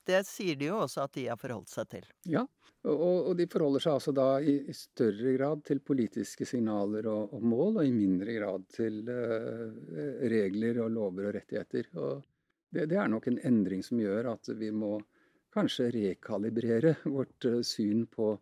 det 0.08 0.22
sier 0.26 0.56
de 0.56 0.70
jo 0.70 0.78
også 0.86 1.04
at 1.04 1.18
de 1.18 1.26
har 1.28 1.36
forholdt 1.40 1.68
seg 1.68 1.90
til. 1.92 2.08
Ja, 2.32 2.46
og, 2.88 3.28
og 3.28 3.36
de 3.36 3.44
forholder 3.52 3.84
seg 3.84 3.98
altså 3.98 4.14
da 4.16 4.28
i, 4.40 4.56
i, 4.70 4.76
større 4.76 5.34
grad 5.36 5.66
til 5.68 5.82
politiske 5.84 6.48
signaler 6.48 7.10
og, 7.12 7.34
og, 7.36 7.44
mål, 7.44 7.82
og 7.82 7.84
i 7.84 7.92
mindre 7.92 8.38
grad 8.38 8.64
til 8.72 9.02
uh, 9.04 9.68
regler 10.32 10.80
og 10.86 10.94
lover 10.94 11.28
og 11.28 11.36
rettigheter. 11.36 11.90
Og 12.00 12.24
det, 12.72 12.88
det 12.94 12.96
er 13.02 13.12
nok 13.12 13.28
en 13.28 13.40
endring 13.50 13.84
som 13.84 14.00
gjør 14.00 14.32
at 14.32 14.48
vi 14.56 14.72
må 14.72 14.96
kanskje 15.58 15.90
rekalibrere 15.94 16.96
vårt 17.04 17.48
eh, 17.48 17.60
syn 17.66 18.06
på, 18.10 18.32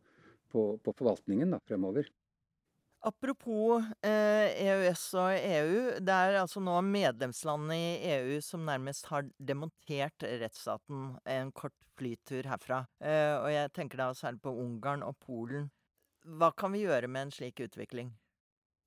på, 0.52 0.68
på 0.78 0.96
forvaltningen 0.96 1.56
da, 1.56 1.60
fremover. 1.64 2.08
Apropos 3.06 3.84
eh, 4.02 4.50
EØS 4.66 5.02
og 5.20 5.34
EU. 5.36 5.80
Det 6.02 6.14
er 6.14 6.38
altså 6.40 6.62
nå 6.64 6.74
medlemslandene 6.82 7.76
i 7.76 8.14
EU 8.16 8.40
som 8.42 8.64
nærmest 8.66 9.06
har 9.12 9.28
demontert 9.38 10.26
rettsstaten. 10.26 11.12
En 11.22 11.52
kort 11.54 11.76
flytur 11.96 12.48
herfra. 12.50 12.82
Eh, 12.98 13.34
og 13.38 13.50
jeg 13.52 13.72
tenker 13.76 14.02
da 14.02 14.10
særlig 14.16 14.42
på 14.42 14.54
Ungarn 14.64 15.04
og 15.06 15.14
Polen. 15.22 15.68
Hva 16.26 16.50
kan 16.58 16.74
vi 16.74 16.82
gjøre 16.82 17.06
med 17.06 17.28
en 17.28 17.36
slik 17.36 17.62
utvikling? 17.62 18.10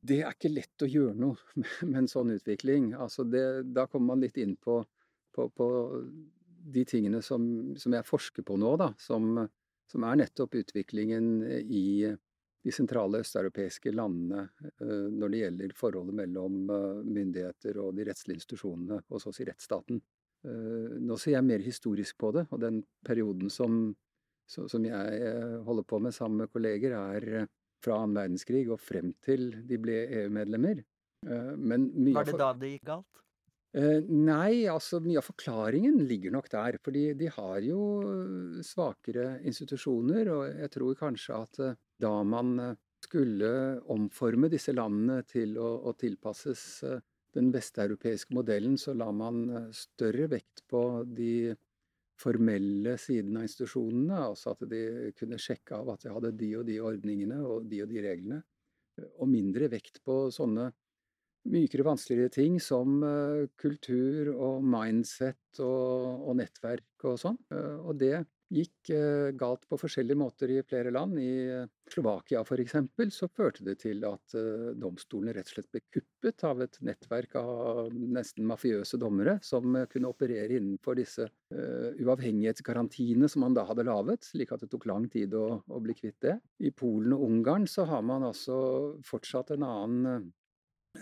Det 0.04 0.22
er 0.24 0.36
ikke 0.36 0.52
lett 0.52 0.84
å 0.84 0.90
gjøre 0.90 1.16
noe 1.20 1.64
med 1.88 2.04
en 2.04 2.12
sånn 2.12 2.34
utvikling. 2.36 2.92
Altså 3.00 3.24
det, 3.24 3.46
da 3.72 3.88
kommer 3.88 4.16
man 4.16 4.26
litt 4.26 4.40
inn 4.42 4.58
på, 4.60 4.82
på, 5.36 5.48
på 5.56 5.70
de 6.60 6.86
tingene 6.88 7.22
som, 7.26 7.44
som, 7.80 7.94
jeg 7.96 8.08
forsker 8.08 8.46
på 8.46 8.58
nå, 8.60 8.76
da, 8.82 8.92
som, 9.00 9.38
som, 9.90 10.06
er 10.06 10.22
nettopp 10.24 10.60
utviklingen 10.62 11.44
i 11.62 12.10
de 12.60 12.74
sentrale 12.76 13.22
østeuropeiske 13.24 13.94
landene 13.96 14.46
uh, 14.84 15.08
når 15.16 15.32
det 15.32 15.44
gjelder 15.44 15.76
forholdet 15.78 16.18
mellom 16.20 16.60
myndigheter 17.08 17.80
og 17.80 17.96
de 17.98 18.10
rettslige 18.10 18.42
institusjonene, 18.42 19.00
og 19.08 19.24
så 19.24 19.34
si 19.36 19.48
rettsstaten. 19.48 20.02
Nå 20.40 21.18
ser 21.20 21.34
jeg 21.34 21.44
mer 21.44 21.60
historisk 21.60 22.16
på 22.24 22.30
det, 22.32 22.46
og 22.56 22.62
den 22.64 22.78
perioden 23.04 23.50
som, 23.52 23.90
som 24.48 24.86
jeg 24.88 25.34
holder 25.66 25.84
på 25.84 26.00
med 26.00 26.16
sammen 26.16 26.40
med 26.40 26.52
kolleger, 26.54 26.96
er 26.96 27.50
fra 27.84 27.98
annen 28.00 28.16
verdenskrig 28.16 28.64
og 28.72 28.80
frem 28.80 29.12
til 29.26 29.50
de 29.68 29.80
ble 29.82 29.98
EU-medlemmer. 30.22 30.80
Var 31.26 32.30
det 32.30 32.40
da 32.40 32.54
det 32.56 32.72
gikk 32.76 32.86
galt? 32.88 33.24
Eh, 33.78 34.02
nei, 34.10 34.66
altså 34.66 34.98
mye 35.04 35.20
av 35.22 35.28
forklaringen 35.28 36.00
ligger 36.10 36.34
nok 36.34 36.50
der. 36.50 36.80
Fordi 36.82 37.04
de 37.20 37.30
har 37.36 37.62
jo 37.66 37.82
svakere 38.66 39.38
institusjoner, 39.46 40.32
og 40.34 40.62
jeg 40.64 40.74
tror 40.74 40.98
kanskje 40.98 41.38
at 41.38 41.62
eh, 41.66 41.78
da 42.02 42.16
man 42.26 42.56
eh, 42.64 42.76
skulle 43.06 43.52
omforme 43.94 44.50
disse 44.52 44.74
landene 44.76 45.22
til 45.30 45.56
å, 45.62 45.70
å 45.88 45.94
tilpasses 45.96 46.64
den 47.36 47.52
vesteuropeiske 47.54 48.34
modellen, 48.36 48.76
så 48.78 48.92
la 48.98 49.08
man 49.14 49.70
større 49.72 50.26
vekt 50.28 50.66
på 50.68 50.82
de 51.06 51.54
formelle 52.20 52.98
sidene 53.00 53.40
av 53.40 53.48
institusjonene. 53.48 54.18
Altså 54.34 54.52
at 54.52 54.66
de 54.68 55.14
kunne 55.16 55.40
sjekke 55.40 55.78
av 55.78 55.94
at 55.94 56.04
de 56.04 56.12
hadde 56.12 56.34
de 56.42 56.50
og 56.60 56.66
de 56.68 56.80
ordningene 56.84 57.40
og 57.46 57.70
de 57.72 57.84
og 57.86 57.94
de 57.94 58.04
reglene. 58.04 58.42
Og 59.22 59.30
mindre 59.32 59.70
vekt 59.72 60.02
på 60.04 60.26
sånne 60.36 60.68
mykere, 61.50 61.86
vanskeligere 61.88 62.34
ting 62.34 62.60
som 62.64 63.00
uh, 63.04 63.46
kultur 63.60 64.34
og 64.36 64.66
mindset 64.66 65.62
og, 65.64 66.28
og, 66.28 66.36
nettverk 66.40 67.10
og 67.10 67.18
sånn. 67.22 67.40
Uh, 67.54 67.80
og 67.90 67.98
det 68.02 68.18
gikk 68.50 68.90
uh, 68.96 69.30
galt 69.38 69.68
på 69.70 69.78
forskjellige 69.78 70.18
måter 70.18 70.54
i 70.54 70.62
flere 70.66 70.94
land. 70.94 71.20
I 71.22 71.66
Slovakia 71.90 72.42
f.eks. 72.42 72.76
så 73.14 73.30
førte 73.34 73.66
det 73.66 73.80
til 73.82 74.04
at 74.06 74.36
domstolene 74.78 75.34
rett 75.34 75.50
og 75.50 75.56
slett 75.56 75.70
ble 75.74 75.82
kuppet 75.90 76.44
av 76.46 76.62
et 76.62 76.78
nettverk 76.86 77.34
av 77.40 77.90
nesten 77.90 78.46
mafiøse 78.50 79.00
dommere 79.02 79.40
som 79.46 79.74
kunne 79.90 80.12
operere 80.12 80.60
innenfor 80.60 81.00
disse 81.00 81.26
uavhengighetsgarantiene 81.50 83.30
som 83.30 83.42
man 83.42 83.58
da 83.58 83.66
hadde 83.66 83.88
laget, 83.90 84.28
slik 84.30 84.54
at 84.54 84.62
det 84.62 84.70
tok 84.70 84.86
lang 84.90 85.10
tid 85.10 85.34
å, 85.34 85.64
å 85.66 85.82
bli 85.82 85.98
kvitt 85.98 86.20
det. 86.28 86.38
I 86.62 86.70
Polen 86.70 87.18
og 87.18 87.26
Ungarn 87.26 87.66
så 87.70 87.90
har 87.90 88.06
man 88.06 88.28
altså 88.30 88.60
fortsatt 89.10 89.56
en 89.58 89.66
annen 89.66 90.30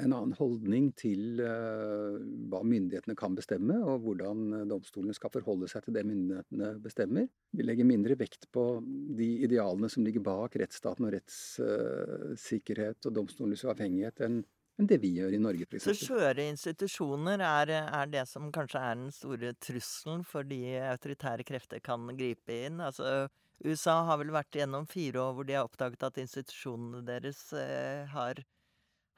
en 0.04 0.14
annen 0.14 0.34
holdning 0.38 0.90
til 0.98 1.42
uh, 1.42 2.18
hva 2.52 2.62
myndighetene 2.66 3.16
kan 3.18 3.36
bestemme, 3.38 3.78
og 3.82 4.04
hvordan 4.06 4.60
eh, 4.60 4.66
domstolene 4.70 5.16
skal 5.16 5.32
forholde 5.34 5.70
seg 5.72 5.86
til 5.86 5.98
det 5.98 6.04
myndighetene 6.08 6.74
bestemmer. 6.84 7.28
Vi 7.56 7.66
legger 7.66 7.88
mindre 7.88 8.18
vekt 8.20 8.50
på 8.54 8.68
de 9.18 9.30
idealene 9.48 9.90
som 9.92 10.06
ligger 10.06 10.26
bak 10.26 10.58
rettsstaten 10.60 11.08
og 11.08 11.16
rettssikkerhet 11.18 13.10
og 13.10 13.18
domstolenes 13.18 13.66
uavhengighet, 13.68 14.24
enn 14.28 14.44
enn 14.78 14.90
det 14.90 15.00
vi 15.02 15.10
gjør 15.18 15.34
i 15.34 15.42
Norge, 15.42 15.66
f.eks. 15.66 15.88
Så 15.88 15.96
skjøre 15.98 16.44
institusjoner 16.52 17.42
er, 17.42 17.72
er, 17.82 18.10
det 18.14 18.28
som 18.30 18.52
kanskje 18.54 18.82
er 18.82 19.00
den 19.00 19.10
store 19.14 19.54
trusselen 19.64 20.22
for 20.28 20.46
de 20.46 20.62
autoritære 20.92 21.46
krefter 21.48 21.82
kan 21.84 22.06
gripe 22.18 22.60
inn? 22.68 22.78
Altså, 22.86 23.26
USA 23.66 24.04
har 24.06 24.22
vel 24.22 24.34
vært 24.36 24.60
gjennom 24.60 24.86
fire 24.90 25.24
år 25.24 25.34
hvor 25.34 25.48
de 25.50 25.58
har 25.58 25.66
oppdaget 25.66 26.06
at 26.06 26.22
institusjonene 26.22 27.02
deres 27.08 27.42
eh, 27.58 28.06
har 28.14 28.44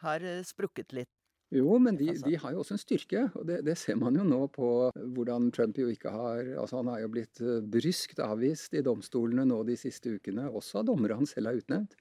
har 0.04 0.26
eh, 0.26 0.44
sprukket 0.48 0.94
litt. 0.96 1.12
Jo, 1.50 1.80
men 1.82 1.96
de, 1.98 2.12
de, 2.22 2.36
har 2.38 2.54
jo 2.54 2.62
også 2.62 2.76
en 2.76 2.82
styrke, 2.82 3.24
og 3.34 3.48
det, 3.50 3.64
det, 3.66 3.74
ser 3.82 3.98
man 3.98 4.14
jo 4.20 4.26
nå 4.28 4.44
på 4.54 4.68
hvordan 5.16 5.48
Trump 5.56 5.80
jo 5.82 5.88
ikke 5.90 6.12
har 6.14 6.52
Altså 6.62 6.78
han 6.78 6.92
har 6.92 7.02
jo 7.02 7.10
blitt 7.16 7.42
eh, 7.42 7.64
bryskt 7.66 8.22
avvist 8.22 8.78
i 8.78 8.84
domstolene 8.86 9.48
nå 9.50 9.64
de 9.66 9.78
siste 9.80 10.14
ukene, 10.14 10.46
også 10.46 10.84
av 10.84 10.92
dommere 10.92 11.18
han 11.18 11.30
selv 11.30 11.50
har 11.50 11.58
utnevnt. 11.58 11.98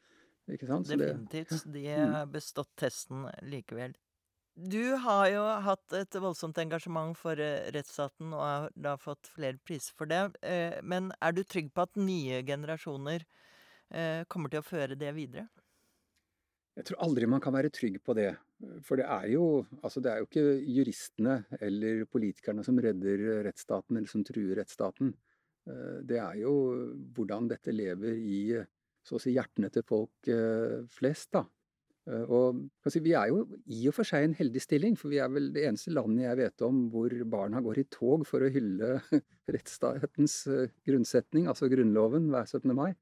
Ikke 0.52 0.68
sant? 0.68 0.90
Definitivt. 0.92 1.64
De 1.72 1.86
mm. 1.86 2.12
har 2.12 2.28
bestått 2.32 2.70
testen 2.80 3.24
likevel. 3.48 3.96
Du 4.58 4.82
har 5.00 5.24
jo 5.30 5.42
hatt 5.64 5.94
et 5.96 6.16
voldsomt 6.18 6.58
engasjement 6.60 7.16
for 7.16 7.40
eh, 7.40 7.70
rettsstaten 7.72 8.34
og 8.34 8.44
har 8.44 8.68
da 8.76 8.96
fått 9.00 9.30
flere 9.32 9.56
priser 9.64 9.96
for 9.96 10.10
det. 10.12 10.26
Men 10.84 11.08
er 11.24 11.32
du 11.32 11.40
trygg 11.44 11.72
på 11.72 11.88
at 11.88 11.96
nye 12.00 12.42
generasjoner 12.44 13.24
kommer 14.28 14.52
til 14.52 14.60
å 14.60 14.66
føre 14.66 14.98
det 15.00 15.14
videre? 15.16 15.46
Jeg 16.78 16.86
tror 16.86 17.02
aldri 17.08 17.26
man 17.26 17.42
kan 17.42 17.54
være 17.56 17.72
trygg 17.74 17.98
på 18.06 18.14
det. 18.14 18.30
For 18.86 18.98
det 18.98 19.06
er 19.10 19.26
jo, 19.32 19.64
altså 19.82 20.02
det 20.02 20.12
er 20.12 20.20
jo 20.20 20.28
ikke 20.28 20.46
juristene 20.78 21.40
eller 21.58 22.04
politikerne 22.10 22.62
som 22.66 22.78
redder 22.82 23.42
rettsstaten, 23.46 23.98
eller 23.98 24.10
som 24.10 24.22
truer 24.26 24.60
rettsstaten. 24.60 25.12
Eh, 25.66 26.00
det 26.06 26.20
er 26.22 26.40
jo 26.44 26.54
hvordan 27.16 27.50
dette 27.50 27.74
lever 27.74 28.18
i 28.18 28.40
så 29.08 29.16
å 29.16 29.22
si 29.22 29.34
hjertene 29.34 29.70
til 29.74 29.86
folk 29.88 30.30
eh, 30.30 30.84
flest, 30.92 31.32
da. 31.34 31.44
Eh, 32.08 32.24
og 32.24 32.90
si, 32.90 33.02
Vi 33.04 33.14
er 33.16 33.32
jo 33.32 33.42
i 33.66 33.82
og 33.90 33.96
for 33.96 34.08
seg 34.08 34.26
en 34.26 34.36
heldig 34.38 34.62
stilling, 34.64 34.96
for 35.00 35.12
vi 35.12 35.20
er 35.22 35.30
vel 35.32 35.50
det 35.54 35.66
eneste 35.68 35.92
landet 35.94 36.26
jeg 36.26 36.40
vet 36.42 36.66
om 36.66 36.84
hvor 36.92 37.14
barna 37.30 37.62
går 37.64 37.82
i 37.82 37.88
tog 37.92 38.26
for 38.28 38.44
å 38.44 38.52
hylle 38.52 38.98
rettsstatens 39.54 40.40
eh, 40.52 40.74
grunnsetning, 40.88 41.48
altså 41.50 41.70
Grunnloven, 41.72 42.30
hver 42.32 42.48
17. 42.48 42.74
mai. 42.76 42.92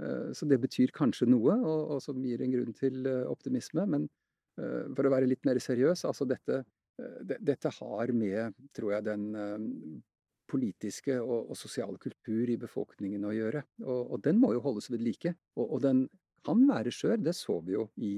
Eh, 0.00 0.30
så 0.36 0.48
det 0.48 0.60
betyr 0.62 0.94
kanskje 0.96 1.28
noe, 1.30 1.56
og, 1.60 1.96
og 1.96 2.02
som 2.04 2.20
gir 2.24 2.42
en 2.44 2.54
grunn 2.56 2.76
til 2.76 3.06
optimisme. 3.28 3.86
Men 3.96 4.10
for 4.60 5.06
å 5.06 5.12
være 5.14 5.28
litt 5.30 5.46
mer 5.48 5.56
seriøs, 5.62 6.02
altså 6.04 6.26
dette, 6.28 6.58
dette 7.40 7.70
har 7.72 8.10
med, 8.12 8.58
tror 8.76 8.90
jeg, 8.92 9.04
den 9.06 10.02
politiske 10.50 11.16
og, 11.22 11.52
og, 11.52 11.56
sosiale 11.56 11.96
kultur 12.02 12.50
i 12.50 12.58
befolkningen 12.60 13.24
å 13.24 13.32
gjøre. 13.32 13.62
Og, 13.86 14.00
og 14.16 14.24
den 14.26 14.40
må 14.42 14.52
jo 14.56 14.64
holdes 14.64 14.90
ved 14.92 15.04
like. 15.06 15.32
Og, 15.56 15.64
og 15.64 15.84
den 15.86 16.02
kan 16.46 16.60
være 16.68 16.92
skjør. 16.92 17.22
Det 17.22 17.36
så 17.38 17.60
vi 17.64 17.76
jo 17.76 17.86
i 17.96 18.12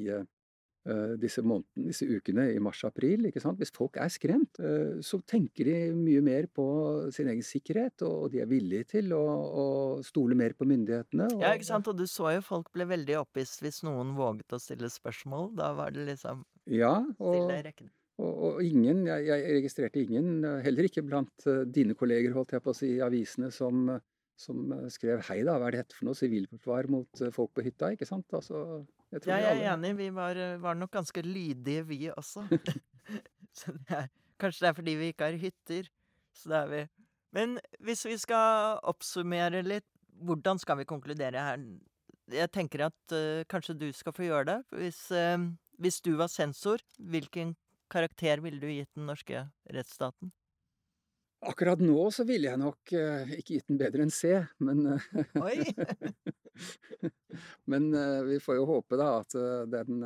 disse 1.23 1.42
månedene, 1.47 1.92
disse 1.92 2.07
ukene 2.11 2.49
i 2.55 2.61
mars-april. 2.62 3.29
ikke 3.29 3.42
sant? 3.42 3.61
Hvis 3.61 3.71
folk 3.75 3.99
er 4.03 4.11
skremt, 4.11 4.59
uh, 4.59 4.99
så 5.05 5.21
tenker 5.29 5.68
de 5.68 5.77
mye 5.95 6.23
mer 6.25 6.49
på 6.51 6.66
sin 7.14 7.31
egen 7.31 7.47
sikkerhet, 7.47 8.03
og, 8.07 8.31
de 8.33 8.42
er 8.42 8.51
villige 8.51 8.88
til 8.97 9.14
å, 9.14 9.23
å 9.23 9.66
stole 10.07 10.35
mer 10.38 10.57
på 10.59 10.66
myndighetene. 10.68 11.31
Og, 11.37 11.42
ja, 11.45 11.55
ikke 11.55 11.71
sant? 11.71 11.90
Og 11.90 11.99
du 11.99 12.07
så 12.11 12.35
jo 12.37 12.45
folk 12.47 12.71
ble 12.75 12.88
veldig 12.90 13.21
opphisset 13.23 13.66
hvis 13.66 13.83
noen 13.87 14.14
våget 14.18 14.57
å 14.57 14.62
stille 14.62 14.90
spørsmål. 14.90 15.53
Da 15.59 15.73
var 15.79 15.95
det 15.95 16.07
liksom 16.11 16.47
ja, 16.71 16.97
og, 17.18 17.35
stille 17.37 17.75
i. 17.75 17.90
Og, 18.23 18.33
og, 18.33 18.62
ingen, 18.62 19.07
jeg, 19.09 19.27
jeg, 19.31 19.59
registrerte 19.59 20.03
ingen, 20.03 20.47
heller 20.62 20.87
ikke 20.87 21.05
blant 21.07 21.47
dine 21.75 21.97
kolleger, 21.99 22.35
holdt 22.37 22.55
jeg 22.55 22.64
på 22.64 22.75
å 22.75 22.77
si, 22.77 22.97
i 22.99 23.05
avisene, 23.05 23.51
som 23.55 23.88
som 24.42 24.73
eh, 24.73 24.88
skrev 24.92 25.23
'Hei 25.23 25.42
da, 25.47 25.59
hva 25.59 25.68
er 25.68 25.77
det 25.77 25.85
dette 25.85 25.99
for 25.99 26.09
noe? 26.09 26.18
Sivilforsvar 26.18 26.90
mot 26.92 27.23
eh, 27.23 27.33
folk 27.35 27.55
på 27.57 27.64
hytta', 27.66 27.92
ikke 27.97 28.09
sant? 28.09 28.27
Altså, 28.38 28.83
jeg, 29.12 29.29
jeg 29.29 29.44
er 29.44 29.51
alle... 29.51 29.70
enig, 29.75 29.92
vi 29.98 30.09
var, 30.14 30.38
eh, 30.40 30.59
var, 30.62 30.77
nok 30.79 30.92
ganske 30.94 31.22
lydige, 31.25 31.85
vi 31.88 32.01
også. 32.11 32.46
det 32.51 33.92
er, 33.92 34.09
kanskje 34.40 34.64
det 34.64 34.70
er 34.70 34.77
fordi 34.79 34.96
vi 35.01 35.11
ikke 35.12 35.29
har 35.29 35.40
hytter. 35.40 35.88
Så 36.33 36.48
det 36.53 36.61
er 36.62 36.70
vi. 36.70 36.83
Men 37.37 37.57
hvis 37.85 38.05
vi 38.09 38.16
skal 38.20 38.79
oppsummere 38.88 39.62
litt, 39.64 39.88
hvordan 40.22 40.61
skal 40.61 40.81
vi 40.81 40.88
konkludere 40.88 41.44
her? 41.44 41.64
Jeg 42.33 42.53
tenker 42.55 42.87
at 42.88 43.16
uh, 43.16 43.42
kanskje 43.51 43.77
du 43.77 43.88
skal 43.96 44.14
få 44.16 44.29
gjøre 44.29 44.48
det. 44.48 44.59
Hvis, 44.81 45.01
uh, 45.12 45.37
hvis 45.83 46.01
du 46.05 46.14
var 46.20 46.33
sensor, 46.33 46.85
hvilken 46.96 47.57
karakter 47.92 48.40
ville 48.44 48.61
du 48.61 48.68
gitt 48.70 48.92
den 48.96 49.09
norske 49.11 49.46
rettsstaten? 49.72 50.33
Akkurat 51.42 51.81
nå 51.83 52.07
så 52.14 52.25
ville 52.25 52.48
jeg 52.48 52.61
nok 52.61 52.94
uh, 52.94 53.33
ikke 53.37 53.59
gitt 53.59 53.68
den 53.68 53.81
bedre 53.81 54.07
enn 54.07 54.14
C, 54.14 54.38
men 54.62 54.94
Oi! 55.40 55.59
men 57.70 57.88
uh, 57.94 58.22
vi 58.28 58.40
får 58.42 58.58
jo 58.60 58.68
håpe 58.68 58.98
da 59.00 59.08
at 59.22 59.36
den 59.72 60.04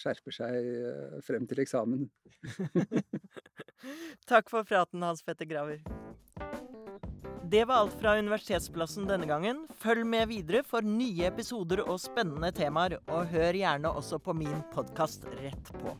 skjerper 0.00 0.38
seg 0.38 0.70
frem 1.26 1.48
til 1.50 1.64
eksamen. 1.64 2.08
Takk 4.30 4.50
for 4.52 4.64
praten, 4.66 5.02
Hans 5.02 5.24
Petter 5.26 5.48
Graver. 5.50 5.82
Det 7.52 7.64
var 7.64 7.74
alt 7.74 8.00
fra 8.00 8.14
Universitetsplassen 8.18 9.04
denne 9.04 9.26
gangen. 9.28 9.66
Følg 9.76 10.06
med 10.08 10.30
videre 10.30 10.62
for 10.64 10.86
nye 10.86 11.26
episoder 11.28 11.82
og 11.84 11.98
spennende 12.00 12.48
temaer, 12.56 12.96
og 13.12 13.28
hør 13.34 13.58
gjerne 13.58 13.92
også 13.92 14.22
på 14.24 14.32
min 14.38 14.62
podkast 14.72 15.26
Rett 15.34 15.74
på. 15.82 15.92